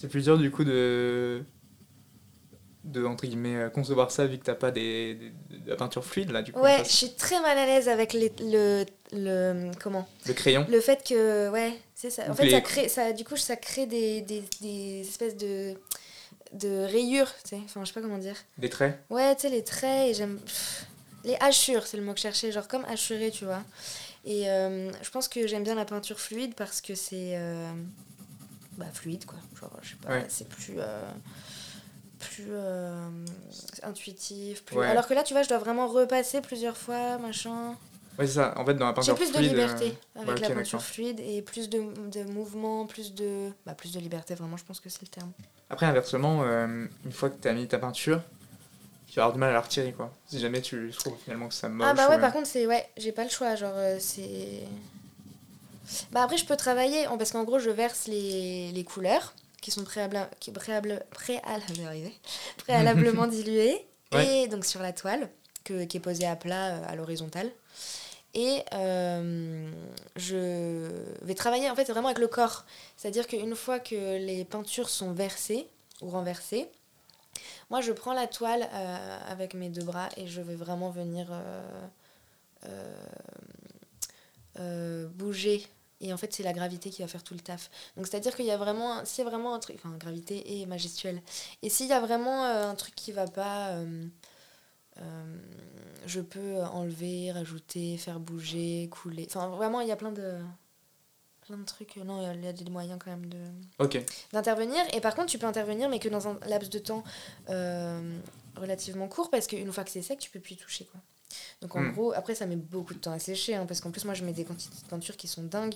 [0.00, 1.42] C'est plus dur du coup de
[2.84, 6.02] de entre guillemets euh, concevoir ça vu que t'as pas des, des- de la peinture
[6.04, 9.70] fluide là du coup Ouais, je suis très mal à l'aise avec les- le, le.
[9.82, 11.50] Comment le crayon Le fait que.
[11.50, 12.30] Ouais, c'est ça.
[12.30, 15.74] En fait, les- ça crée, ça, du coup, ça crée des, des, des espèces de,
[16.54, 17.60] de rayures, tu sais.
[17.66, 18.36] Enfin, je sais pas comment dire.
[18.56, 20.40] des traits Ouais, tu sais, les traits, et j'aime.
[21.24, 23.62] Les hachures, c'est le mot que je cherchais, genre comme hachurer, tu vois.
[24.24, 27.36] Et euh, je pense que j'aime bien la peinture fluide parce que c'est.
[27.36, 27.70] euh,
[28.80, 29.38] bah, fluide, quoi.
[29.60, 30.26] Genre, je sais pas, Ouais.
[30.28, 30.74] c'est plus.
[30.78, 31.02] euh,
[32.18, 33.08] plus euh,
[33.82, 34.64] intuitif.
[34.64, 34.76] Plus...
[34.76, 34.86] Ouais.
[34.86, 37.70] Alors que là, tu vois, je dois vraiment repasser plusieurs fois, machin.
[38.18, 40.34] ouais c'est ça en fait dans la J'ai peinture plus de fluide liberté euh, avec
[40.36, 41.78] ok, la peinture fluide et plus de,
[42.10, 43.50] de mouvement, plus de.
[43.64, 45.32] Bah, plus de liberté, vraiment, je pense que c'est le terme.
[45.70, 48.20] après inversement une fois que t'as mis ta peinture
[49.06, 51.54] tu vas avoir du mal à la retirer quoi si jamais tu trouves finalement que
[51.54, 53.72] ça moche Ah bah ouais, ou, par contre, c'est ouais, j'ai pas le choix, genre
[53.74, 54.62] euh, c'est
[56.12, 59.84] Bah après je peux travailler parce qu'en gros, je verse les, les couleurs qui sont
[59.84, 62.14] préalable, qui, préalable, préalable, je vais y arriver.
[62.58, 64.42] préalablement diluées Ouais.
[64.42, 65.28] et donc sur la toile
[65.62, 67.48] que, qui est posée à plat euh, à l'horizontale.
[68.34, 69.70] Et euh,
[70.16, 70.88] je
[71.22, 72.64] vais travailler en fait vraiment avec le corps.
[72.96, 75.68] C'est-à-dire qu'une fois que les peintures sont versées
[76.00, 76.68] ou renversées,
[77.70, 81.28] moi je prends la toile euh, avec mes deux bras et je vais vraiment venir
[84.58, 85.66] euh, bouger.
[86.00, 87.70] Et en fait, c'est la gravité qui va faire tout le taf.
[87.96, 90.66] Donc, c'est-à-dire qu'il y a vraiment, s'il y a vraiment un truc, enfin, gravité et
[90.66, 91.20] majestuelle.
[91.62, 94.06] Et s'il y a vraiment euh, un truc qui va pas, euh,
[94.98, 95.36] euh,
[96.06, 99.26] je peux enlever, rajouter, faire bouger, couler.
[99.28, 100.38] Enfin, vraiment, il y a plein de,
[101.42, 101.96] plein de trucs.
[101.96, 103.38] Non, il y a des moyens quand même de
[104.32, 104.82] d'intervenir.
[104.94, 107.04] Et par contre, tu peux intervenir, mais que dans un laps de temps
[108.56, 110.86] relativement court, parce qu'une fois que c'est sec, tu peux plus y toucher.
[110.86, 111.00] Quoi.
[111.62, 111.92] Donc en Hmm.
[111.92, 114.24] gros, après, ça met beaucoup de temps à sécher, hein, parce qu'en plus, moi, je
[114.24, 115.74] mets des quantités de peinture qui sont dingues.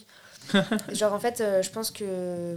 [0.93, 2.57] genre, en fait, euh, je pense que.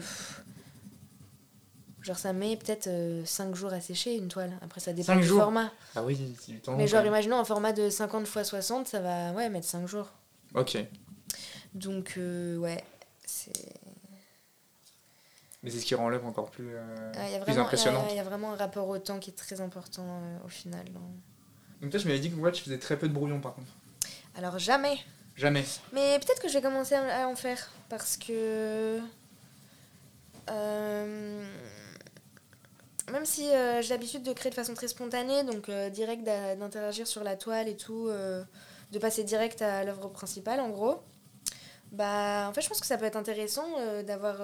[2.02, 2.90] Genre, ça met peut-être
[3.26, 4.58] 5 jours à sécher une toile.
[4.62, 5.72] Après, ça dépend Cinq du jours format.
[5.96, 6.78] Ah oui, c'est du temps.
[6.78, 10.08] Mais genre, imaginons un format de 50 x 60, ça va ouais, mettre 5 jours.
[10.56, 10.78] Ok.
[11.74, 12.82] Donc, euh, ouais,
[13.26, 13.52] c'est.
[15.64, 18.04] Mais c'est ce qui rend l'œuvre encore plus, euh, Ah, Il y, a plus impressionnante.
[18.06, 20.06] il y a- il y a vraiment un rapport au temps qui est très important
[20.06, 20.86] euh, au final.
[20.94, 21.02] dans-
[21.82, 23.72] Donc toi, je m'avais dit que ouais, tu faisais très peu de brouillon par contre.
[24.36, 24.98] Alors jamais.
[25.36, 25.64] Jamais.
[25.94, 29.00] Mais peut-être que je vais commencer à en faire parce que
[30.50, 31.46] euh,
[33.12, 37.06] même si euh, j'ai l'habitude de créer de façon très spontanée, donc euh, direct d'interagir
[37.06, 41.02] sur la toile et tout, de passer direct à l'œuvre principale en gros.
[41.92, 43.68] Bah en fait je pense que ça peut être intéressant
[44.04, 44.42] d'avoir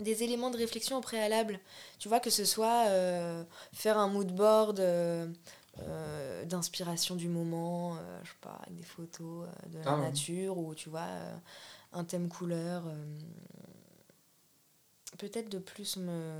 [0.00, 1.58] des éléments de réflexion au préalable.
[1.98, 4.80] Tu vois que ce soit euh, faire un mood board.
[4.80, 5.26] euh,
[5.82, 9.96] euh, d'inspiration du moment, euh, je sais pas, avec des photos euh, de la Ah
[9.96, 10.02] ouais.
[10.02, 11.06] nature ou tu vois,
[11.92, 12.84] un thème couleur.
[15.18, 16.32] Peut-être de plus me.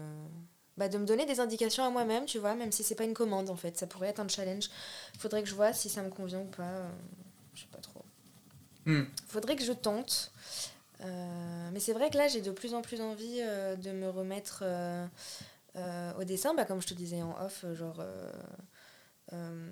[0.77, 3.15] Bah, de me donner des indications à moi-même, tu vois, même si c'est pas une
[3.15, 3.77] commande en fait.
[3.77, 4.71] Ça pourrait être un challenge.
[5.19, 6.87] Faudrait que je vois si ça me convient ou pas.
[7.55, 8.05] je sais pas trop.
[8.87, 9.05] Hmm.
[9.27, 10.33] Faudrait que je tente.
[11.01, 14.65] Mais c'est vrai que là, j'ai de plus en plus envie de me remettre
[15.75, 16.55] au dessin.
[16.55, 18.01] Bah, comme je te disais en off, genre.
[19.33, 19.69] Euh,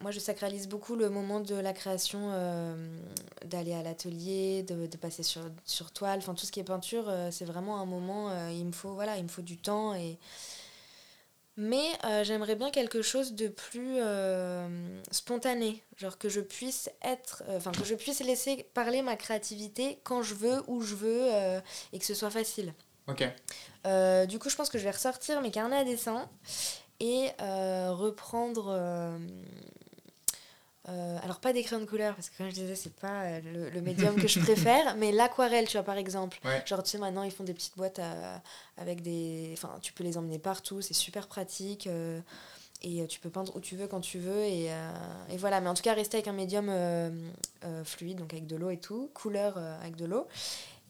[0.00, 2.74] moi, je sacralise beaucoup le moment de la création, euh,
[3.44, 6.18] d'aller à l'atelier, de, de passer sur, sur toile.
[6.18, 8.48] Enfin, tout ce qui est peinture, euh, c'est vraiment un moment.
[8.50, 10.18] il me faut voilà, il me faut du temps et.
[11.56, 11.90] Mais
[12.22, 13.98] j'aimerais bien quelque chose de plus
[15.10, 20.22] spontané, genre que je puisse être, enfin que je puisse laisser parler ma créativité quand
[20.22, 21.28] je veux, où je veux,
[21.92, 22.72] et que ce soit facile.
[23.08, 23.24] Ok.
[24.28, 26.30] Du coup, je pense que je vais ressortir mes carnets à dessin
[27.00, 28.66] et euh, reprendre.
[28.70, 29.18] euh,
[30.88, 33.68] euh, alors, pas des crayons de couleur, parce que comme je disais, c'est pas le,
[33.70, 36.38] le médium que je préfère, mais l'aquarelle, tu vois, par exemple.
[36.44, 36.62] Ouais.
[36.66, 38.42] Genre, tu sais, maintenant, ils font des petites boîtes à-
[38.78, 39.50] avec des.
[39.52, 41.86] Enfin, tu peux les emmener partout, c'est super pratique.
[41.86, 42.20] euh,
[42.82, 44.42] et tu peux peindre où tu veux, quand tu veux.
[44.44, 44.90] Et, euh,
[45.30, 46.72] et voilà, mais en tout cas, rester avec un médium
[47.84, 50.26] fluide, donc avec de l'eau et tout, couleur avec de l'eau.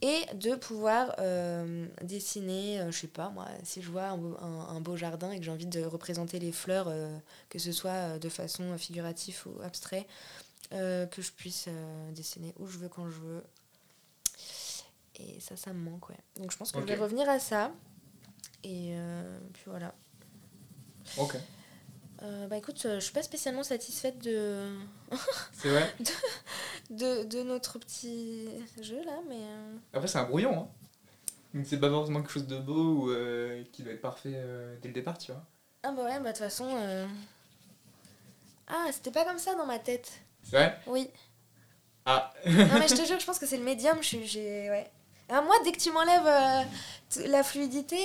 [0.02, 4.34] Et de pouvoir euh, dessiner, euh, je sais pas moi, si je vois un beau,
[4.40, 7.14] un- un beau jardin et que j'ai envie de représenter les fleurs, euh,
[7.50, 10.06] que ce soit euh, de façon figurative ou abstrait,
[10.70, 11.66] que je puisse
[12.12, 13.42] dessiner où je veux, quand je veux.
[15.16, 16.16] Et ça, ça me manque, ouais.
[16.36, 16.84] Donc je pense que Ok.
[16.86, 17.72] je vais revenir à ça.
[18.62, 18.94] Et
[19.52, 19.92] puis voilà.
[21.18, 21.36] Ok.
[22.22, 24.68] Euh, bah écoute, euh, je suis pas spécialement satisfaite de,
[25.52, 25.94] C'est vrai.
[26.90, 28.46] de, de notre petit
[28.82, 29.38] jeu là, mais...
[29.40, 30.62] euh, Après, c'est un brouillon.
[30.64, 30.68] Hein.
[31.54, 32.74] Donc c'est pas forcément quelque chose de beau
[33.06, 35.42] ou euh, qui doit être parfait euh, dès le départ, tu vois.
[35.82, 36.66] Ah bah ouais, bah de toute façon...
[36.76, 37.06] euh,
[38.68, 40.12] Ah, c'était pas comme ça dans ma tête.
[40.42, 41.08] C'est vrai Oui.
[42.04, 42.32] Ah.
[42.46, 44.26] Non mais je te jure, je pense que c'est le médium, je suis...
[44.26, 44.90] j'ai- Ouais.
[45.30, 46.66] Ah, moi, dès que tu m'enlèves
[47.26, 47.98] la fluidité,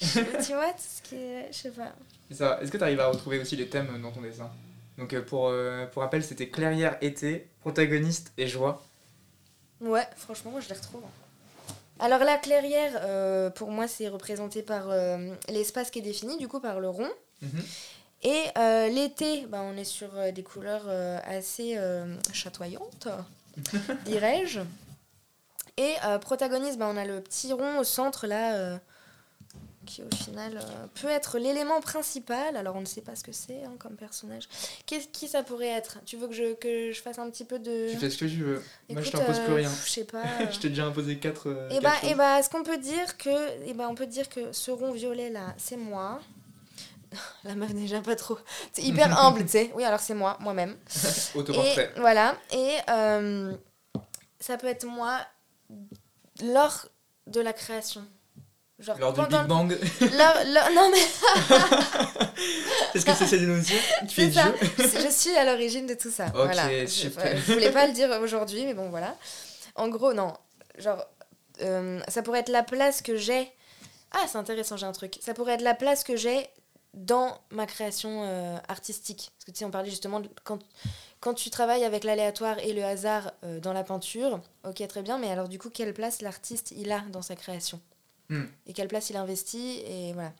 [0.00, 1.48] tu vois, tout ce qui est...
[1.52, 1.92] Je sais pas.
[2.28, 2.58] C'est ça.
[2.62, 4.50] Est-ce que tu arrives à retrouver aussi les thèmes dans ton dessin?
[4.98, 8.82] Donc euh, pour, euh, pour rappel, c'était clairière, été, protagoniste et joie.
[9.80, 11.02] Ouais, franchement, moi je les retrouve.
[11.98, 16.48] Alors la clairière, euh, pour moi, c'est représenté par euh, l'espace qui est défini, du
[16.48, 17.10] coup par le rond.
[17.42, 17.62] Mhm.
[18.22, 18.44] Et
[18.90, 20.88] l'été, bah, on est sur des couleurs
[21.26, 21.78] assez
[22.32, 23.06] chatoyantes,
[24.06, 24.60] dirais-je.
[25.76, 28.80] Et protagoniste, bah, on a le petit rond au centre là,
[29.84, 32.56] qui au final euh, peut être l'élément principal.
[32.56, 34.48] Alors on ne sait pas ce que c'est hein, comme personnage.
[34.86, 35.98] Qu'est-ce qui ça pourrait être?
[36.06, 37.90] Tu veux que je, que je fasse un petit peu de...
[37.90, 38.62] Tu fais ce que tu veux.
[38.88, 39.70] Moi, je Écoute, t'impose euh, plus rien.
[39.84, 40.22] Je sais pas.
[40.50, 42.10] je t'ai déjà imposé 4 euh, Et quatre bah, choses.
[42.10, 44.92] et bah, est-ce qu'on peut dire que, et bah, on peut dire que ce rond
[44.92, 46.20] violet là, c'est moi.
[47.44, 48.38] La meuf déjà pas trop.
[48.72, 49.70] C'est hyper humble, tu sais.
[49.74, 50.76] Oui, alors c'est moi, moi-même.
[51.34, 51.92] Autoportrait.
[51.96, 52.36] Et voilà.
[52.52, 53.54] Et euh,
[54.40, 55.20] ça peut être moi
[56.42, 56.86] lors
[57.26, 58.04] de la création.
[58.84, 59.78] Genre Lors du Big Bang,
[60.74, 60.98] non mais
[62.94, 64.52] est-ce que c'est ça.
[64.88, 66.26] C'est- Je suis à l'origine de tout ça.
[66.34, 66.68] Voilà.
[66.86, 67.08] Je,
[67.46, 69.16] je voulais pas le dire aujourd'hui, mais bon voilà.
[69.76, 70.32] En gros, non.
[70.78, 71.04] Genre,
[71.62, 73.50] euh, ça pourrait être la place que j'ai.
[74.12, 75.18] Ah, c'est intéressant, j'ai un truc.
[75.20, 76.46] Ça pourrait être la place que j'ai
[76.94, 79.30] dans ma création euh, artistique.
[79.36, 80.60] Parce que tu sais, on parlait justement de quand,
[81.20, 84.40] quand tu travailles avec l'aléatoire et le hasard euh, dans la peinture.
[84.68, 87.80] Ok, très bien, mais alors du coup, quelle place l'artiste il a dans sa création?
[88.30, 88.44] Hmm.
[88.66, 90.32] Et quelle place il investit et voilà.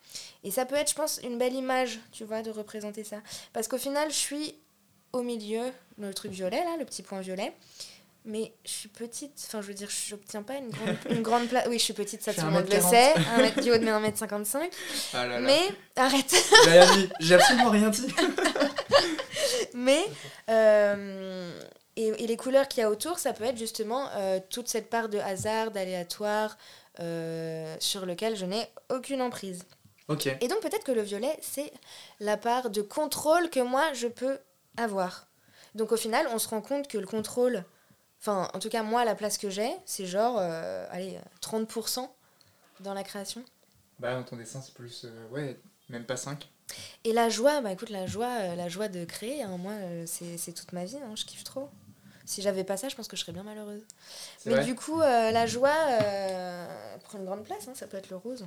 [0.43, 3.19] Et ça peut être, je pense, une belle image, tu vois, de représenter ça.
[3.53, 4.55] Parce qu'au final, je suis
[5.13, 7.53] au milieu, le truc violet, là, le petit point violet.
[8.27, 11.47] Mais je suis petite, enfin je veux dire, je n'obtiens pas une grande, une grande
[11.47, 11.67] place.
[11.69, 12.91] Oui, je suis petite, ça tout le monde le 1m40.
[12.91, 13.15] sait.
[13.35, 14.71] Un mètre du haut de mes 1m55.
[15.13, 15.47] Ah là là.
[15.47, 15.61] Mais,
[15.95, 16.35] arrête
[17.21, 18.07] J'ai absolument rien dit.
[19.75, 20.05] Mais,
[20.49, 21.61] euh,
[21.97, 24.89] et, et les couleurs qu'il y a autour, ça peut être justement euh, toute cette
[24.89, 26.57] part de hasard, d'aléatoire,
[27.01, 29.65] euh, sur lequel je n'ai aucune emprise.
[30.41, 31.73] Et donc peut-être que le violet, c'est
[32.21, 34.39] la part de contrôle que moi, je peux
[34.77, 35.29] avoir.
[35.75, 37.65] Donc au final, on se rend compte que le contrôle,
[38.21, 42.09] enfin en tout cas moi, la place que j'ai, c'est genre, euh, allez, 30%
[42.81, 43.43] dans la création.
[43.99, 45.05] Bah, dans ton dessin, c'est plus.
[45.05, 46.49] euh, ouais, même pas 5.
[47.05, 49.73] Et la joie, bah écoute, la joie, la joie de créer, hein, moi,
[50.07, 51.69] c'est c'est toute ma vie, hein, je kiffe trop.
[52.25, 53.83] Si j'avais pas ça, je pense que je serais bien malheureuse.
[54.47, 54.65] Mais vrai.
[54.65, 56.67] du coup, euh, la joie euh,
[57.05, 58.47] prend une grande place, hein, ça peut être le rose.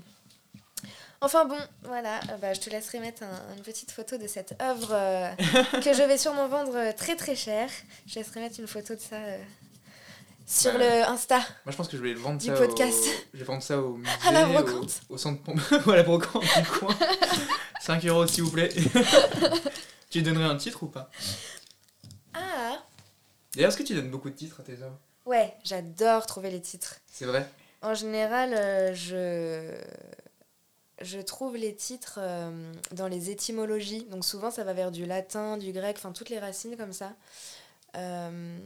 [1.21, 4.55] Enfin bon, voilà, euh, bah, je te laisserai mettre un- une petite photo de cette
[4.61, 5.29] œuvre euh,
[5.83, 7.69] que je vais sûrement vendre très très cher.
[8.07, 9.17] Je laisserai mettre une photo de ça
[10.45, 11.37] sur le Insta.
[11.37, 13.03] Moi, je pense que je vais le vendre Du ça podcast.
[13.05, 13.09] Au...
[13.33, 15.01] Je vais vendre ça au musée, À la au- brocante.
[15.09, 16.95] Au, centre pompe, ou à la brocante du coin.
[17.81, 18.69] 5 euros, s'il vous plaît.
[20.09, 21.09] tu donnerais un titre ou pas?
[23.57, 26.61] D'ailleurs, est-ce que tu donnes beaucoup de titres à tes œuvres Ouais, j'adore trouver les
[26.61, 26.99] titres.
[27.07, 27.49] C'est vrai?
[27.81, 29.75] En général, euh, je,
[31.01, 34.03] je trouve les titres euh, dans les étymologies.
[34.11, 37.13] Donc souvent, ça va vers du latin, du grec, enfin toutes les racines comme ça.
[37.95, 38.59] Euh,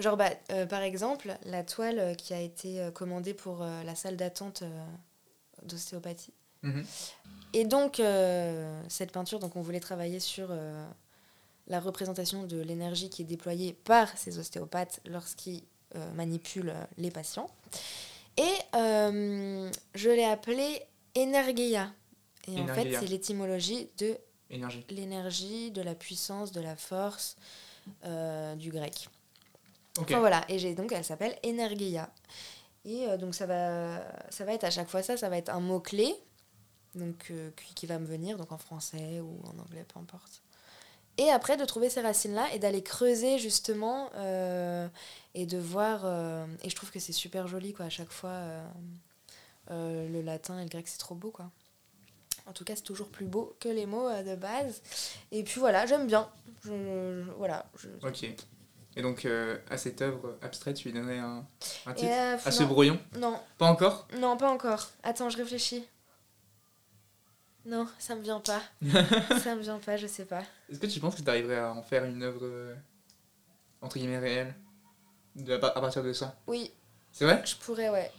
[0.00, 0.30] genre, bah,
[0.68, 4.64] par exemple, la toile qui a été commandée pour la salle d'attente
[5.62, 6.34] d'ostéopathie.
[6.64, 6.84] Mhm.
[7.52, 8.02] Et donc,
[8.88, 10.48] cette peinture, donc on voulait travailler sur
[11.70, 15.62] la représentation de l'énergie qui est déployée par ces ostéopathes lorsqu'ils
[15.94, 17.48] euh, manipulent euh, les patients.
[18.36, 20.82] Et euh, je l'ai appelée
[21.16, 21.92] Energeia.
[22.48, 24.18] Et en fait, c'est l'étymologie de
[24.50, 24.84] Énergie.
[24.90, 27.36] l'énergie, de la puissance, de la force
[28.04, 29.08] euh, du grec.
[29.98, 30.06] Ok.
[30.10, 32.12] Enfin voilà, et j'ai donc elle s'appelle Energeia.
[32.84, 34.00] Et donc ça va,
[34.30, 36.14] ça va être à chaque fois ça, ça va être un mot-clé,
[36.94, 40.40] donc qui, qui va me venir, donc en français ou en anglais, peu importe.
[41.20, 44.88] Et après de trouver ces racines-là et d'aller creuser justement euh,
[45.34, 46.00] et de voir.
[46.04, 48.30] euh, et je trouve que c'est super joli quoi, à chaque fois.
[49.70, 51.50] euh, le latin et le grec, c'est trop beau quoi.
[52.46, 54.82] En tout cas, c'est toujours plus beau que les mots de base.
[55.30, 56.28] Et puis voilà, j'aime bien.
[56.64, 57.66] Je, je- voilà.
[57.78, 58.24] je- Ok.
[58.96, 61.46] Et donc, euh, à cette œuvre abstraite, tu lui donnerais un,
[61.86, 62.12] un titre?
[62.12, 62.98] euh, À ce brouillon?
[63.16, 64.08] Non, Pas encore?
[64.18, 64.90] Non, pas encore.
[65.04, 65.84] Attends, je réfléchis.
[67.66, 68.62] Non, ça me vient pas.
[69.42, 70.42] ça me vient pas, je sais pas.
[70.70, 72.74] Est-ce que tu penses que tu arriverais à en faire une œuvre euh,
[73.82, 74.54] entre guillemets réelle?
[75.36, 76.36] De, à partir de ça?
[76.46, 76.72] Oui,
[77.12, 77.42] C'est vrai?
[77.44, 78.10] Je pourrais, ouais.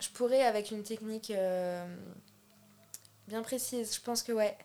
[0.00, 1.84] Je pourrais avec une technique euh,
[3.28, 3.94] bien précise.
[3.94, 4.56] Je pense que ouais.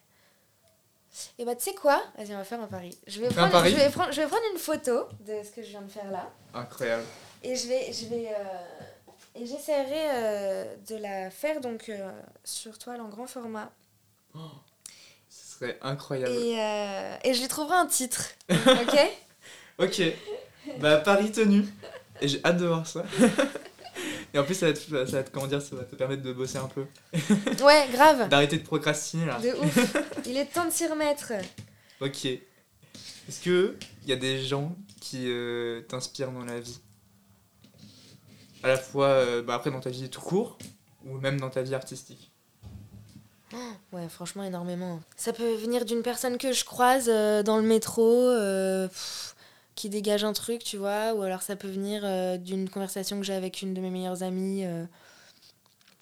[1.38, 2.01] Et bah tu sais quoi?
[2.18, 2.97] Vas-y, on va faire un pari.
[3.08, 3.72] Je vais, prendre, pari?
[3.72, 6.10] je, vais prendre, je vais prendre une photo de ce que je viens de faire
[6.12, 6.32] là.
[6.53, 7.03] Incroyable.
[7.43, 11.91] Et je vais, je vais, euh, et j'essaierai de la faire donc
[12.43, 13.72] sur toile en grand format.
[15.29, 16.31] Ce serait incroyable.
[16.33, 18.29] Et, euh, et je lui trouverai un titre.
[18.49, 18.99] ok
[19.79, 20.01] Ok.
[20.79, 21.65] Bah, Paris tenu.
[22.21, 23.03] Et j'ai hâte de voir ça.
[24.33, 26.21] Et en plus, ça va, te, ça va te- comment dire, ça va te permettre
[26.21, 26.85] de bosser un peu.
[27.63, 28.27] Ouais, grave.
[28.29, 29.39] D'arrêter de procrastiner là.
[29.39, 29.95] De ouf.
[30.25, 31.31] Il est temps de s'y remettre.
[32.01, 32.25] Ok.
[32.25, 36.79] Est-ce que il y a des gens qui euh, t'inspirent dans la vie?
[38.63, 40.57] À la fois, euh, bah, après dans ta vie tout court,
[41.05, 42.31] ou même dans ta vie artistique?
[43.91, 44.99] Ouais, franchement, énormément.
[45.15, 49.35] Ça peut venir d'une personne que je croise euh, dans le métro, euh, pff,
[49.75, 53.25] qui dégage un truc, tu vois, ou alors ça peut venir euh, d'une conversation que
[53.25, 54.63] j'ai avec une de mes meilleures amies.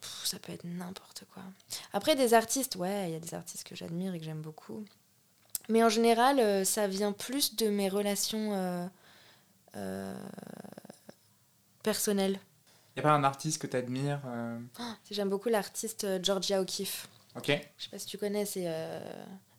[0.01, 1.43] pff, ça peut être n'importe quoi.
[1.93, 4.83] Après, des artistes, ouais, il y a des artistes que j'admire et que j'aime beaucoup.
[5.69, 8.89] Mais en général, ça vient plus de mes relations
[11.83, 12.39] personnelles.
[12.95, 14.57] Y a pas un artiste que t'admires euh,
[15.11, 17.09] J'aime beaucoup l'artiste Georgia O'Keeffe.
[17.36, 17.47] Ok.
[17.77, 18.99] Je sais pas si tu connais, c'est, euh,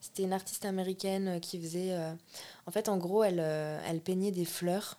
[0.00, 1.92] c'était une artiste américaine euh, qui faisait.
[1.92, 2.12] euh,
[2.66, 4.98] en fait, en gros, elle, elle peignait des fleurs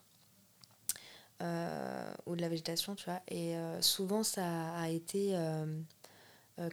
[2.25, 3.21] ou de la végétation, tu vois.
[3.29, 5.35] Et souvent, ça a été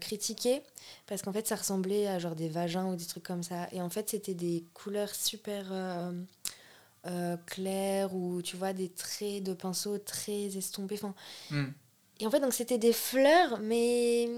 [0.01, 0.63] critiqué
[1.07, 3.69] parce qu'en fait, ça ressemblait à genre des vagins ou des trucs comme ça.
[3.73, 5.67] Et en fait, c'était des couleurs super.
[5.71, 6.13] euh,
[7.07, 11.15] euh, claires ou tu vois des traits de pinceau très estompés enfin,
[11.51, 11.67] Hmm.
[12.21, 14.29] et en fait, donc c'était des fleurs, mais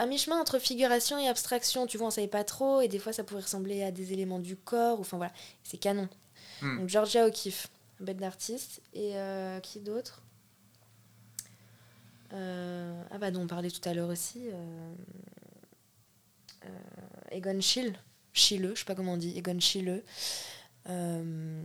[0.00, 1.86] à mi-chemin entre figuration et abstraction.
[1.86, 4.38] Tu vois, on savait pas trop, et des fois ça pouvait ressembler à des éléments
[4.38, 4.98] du corps.
[4.98, 5.32] ou Enfin voilà,
[5.62, 6.08] c'est canon.
[6.62, 6.78] Hmm.
[6.78, 7.68] Donc Georgia O'Keeffe,
[8.00, 8.80] bête d'artiste.
[8.94, 10.22] Et euh, qui d'autre?
[12.32, 14.50] Euh, Ah bah dont on parlait tout à l'heure aussi.
[14.52, 14.94] Euh,
[17.30, 17.94] Egon Schiele.
[18.32, 19.36] Schiele, je sais pas comment on dit.
[19.36, 20.02] Egon Schiele.
[20.88, 21.62] euh,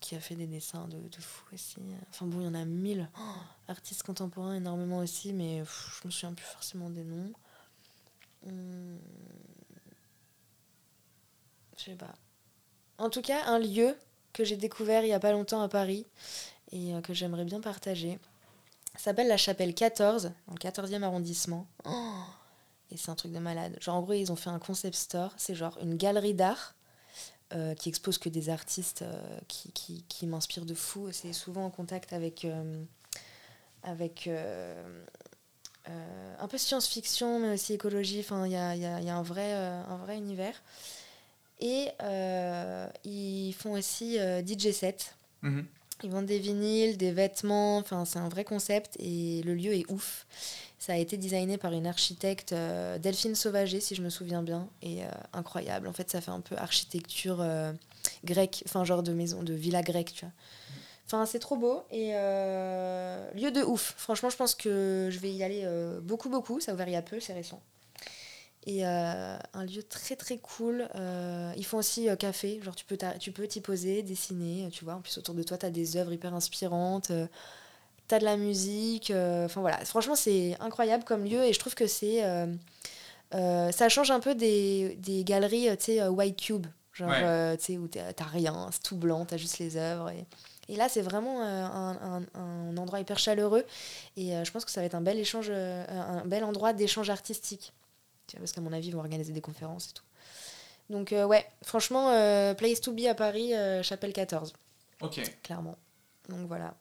[0.00, 1.78] qui a fait des dessins de, de fou aussi.
[2.10, 3.08] Enfin bon, il y en a mille.
[3.18, 3.22] Oh,
[3.68, 7.32] artistes contemporains énormément aussi, mais pff, je me souviens plus forcément des noms.
[8.44, 8.98] Hum,
[11.76, 12.14] je sais pas.
[12.98, 13.96] En tout cas, un lieu
[14.32, 16.06] que j'ai découvert il y a pas longtemps à Paris
[16.72, 18.18] et euh, que j'aimerais bien partager.
[18.96, 21.66] S'appelle la Chapelle 14, dans le 14e arrondissement.
[21.84, 22.22] Oh,
[22.90, 23.76] et c'est un truc de malade.
[23.80, 25.32] Genre, en gros, ils ont fait un concept store.
[25.36, 26.74] C'est genre une galerie d'art
[27.52, 31.08] euh, qui expose que des artistes euh, qui, m'inspirent de fou.
[31.12, 32.46] C'est souvent en contact avec,
[36.40, 38.20] un peu science-fiction, mais aussi écologie.
[38.20, 40.62] Enfin, il y a, y a- il y a un, vrai, euh, un vrai univers.
[41.60, 45.14] Et euh, ils font aussi euh, DJ set.
[45.42, 45.64] Mhm.
[46.02, 49.90] Ils vendent des vinyles, des vêtements, enfin c'est un vrai concept et le lieu est
[49.90, 50.26] ouf.
[50.78, 54.68] Ça a été designé par une architecte, euh, Delphine Sauvager si je me souviens bien,
[54.82, 55.88] et euh, incroyable.
[55.88, 57.72] En fait ça fait un peu architecture euh,
[58.24, 60.34] grecque, enfin genre de maison, de villa grecque, tu vois.
[61.06, 63.94] Enfin c'est trop beau et euh, lieu de ouf.
[63.96, 66.92] Franchement je pense que je vais y aller euh, beaucoup beaucoup, ça a ouvert il
[66.94, 67.62] y a peu, c'est récent.
[68.66, 70.88] Et euh, un lieu très très cool.
[71.56, 74.94] Ils font aussi café, genre tu peux tu peux t'y poser, dessiner, tu vois.
[74.94, 77.12] En plus autour de toi, tu as des œuvres hyper inspirantes,
[78.08, 79.12] tu as de la musique.
[79.12, 82.24] Enfin voilà, franchement c'est incroyable comme lieu et je trouve que c'est...
[83.30, 86.66] ça change un peu des, des galeries, tu sais, White Cube.
[86.92, 87.56] Genre, Ouais.
[87.58, 90.08] tu sais, où t'as t'as rien, c'est tout blanc, t'as juste les œuvres.
[90.10, 90.24] Et,
[90.68, 93.64] et là, c'est vraiment euh, un, un- un endroit hyper chaleureux.
[94.16, 96.72] Et euh, je pense que ça va être un bel échange, euh, un bel endroit
[96.72, 97.72] d'échange artistique.
[98.36, 100.02] Parce qu'à mon avis, ils vont organiser des conférences et tout.
[100.90, 104.52] Donc, euh, ouais, franchement, euh, Place to Be à Paris, euh, Chapelle 14,
[105.00, 105.20] Ok.
[105.42, 105.76] clairement.
[106.28, 106.74] Donc voilà.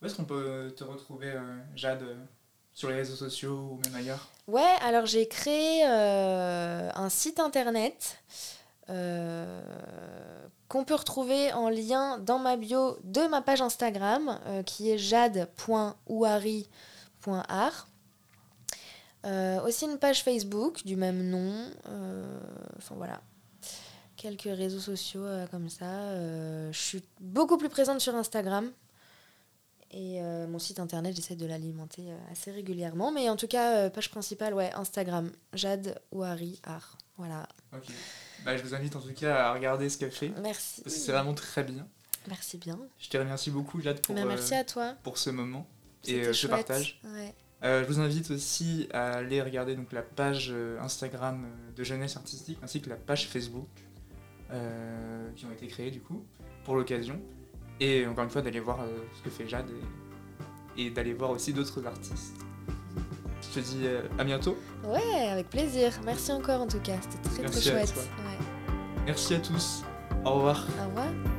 [0.00, 1.34] Où est-ce qu'on peut te retrouver,
[1.74, 2.04] Jade,
[2.72, 4.28] sur les réseaux sociaux ou même ailleurs?
[4.46, 8.18] Ouais, alors j'ai créé un site internet
[10.68, 14.98] qu'on peut retrouver en lien dans ma bio de ma page Instagram euh, qui est
[14.98, 17.88] jade.ouari.art.
[19.26, 21.52] Euh, aussi une page Facebook du même nom.
[21.88, 22.38] euh,
[22.78, 23.20] Enfin voilà.
[24.16, 25.84] Quelques réseaux sociaux euh, comme ça.
[25.86, 28.70] Euh, je suis beaucoup plus présente sur Instagram.
[29.90, 33.10] Et euh, mon site internet, j'essaie de l'alimenter euh, assez régulièrement.
[33.10, 36.98] Mais en tout cas, euh, page principale, ouais, Instagram, Jade Ouari Art.
[37.16, 37.48] Voilà.
[38.44, 40.82] Bah, je vous invite en tout cas à regarder ce qu'elle fait, Merci.
[40.82, 41.86] parce que c'est vraiment très bien.
[42.28, 42.78] Merci bien.
[42.98, 44.94] Je te remercie beaucoup, Jade, pour, Mais euh, merci à toi.
[45.02, 45.66] pour ce moment
[46.06, 46.50] et euh, ce chouette.
[46.50, 47.00] partage.
[47.04, 47.34] Ouais.
[47.64, 52.16] Euh, je vous invite aussi à aller regarder donc, la page euh, Instagram de Jeunesse
[52.16, 53.68] Artistique ainsi que la page Facebook
[55.36, 56.24] qui ont été créées du coup
[56.64, 57.20] pour l'occasion.
[57.80, 58.78] Et encore une fois d'aller voir
[59.18, 59.68] ce que fait Jade
[60.78, 62.34] et, et d'aller voir aussi d'autres artistes.
[63.42, 64.56] Je te dis euh, à bientôt.
[64.84, 65.92] Ouais, avec plaisir.
[66.04, 66.96] Merci encore en tout cas.
[67.02, 67.94] C'était très Merci très chouette.
[67.96, 68.46] Ouais.
[69.06, 69.84] Merci à tous.
[70.24, 70.66] Au revoir.
[70.82, 71.37] Au revoir.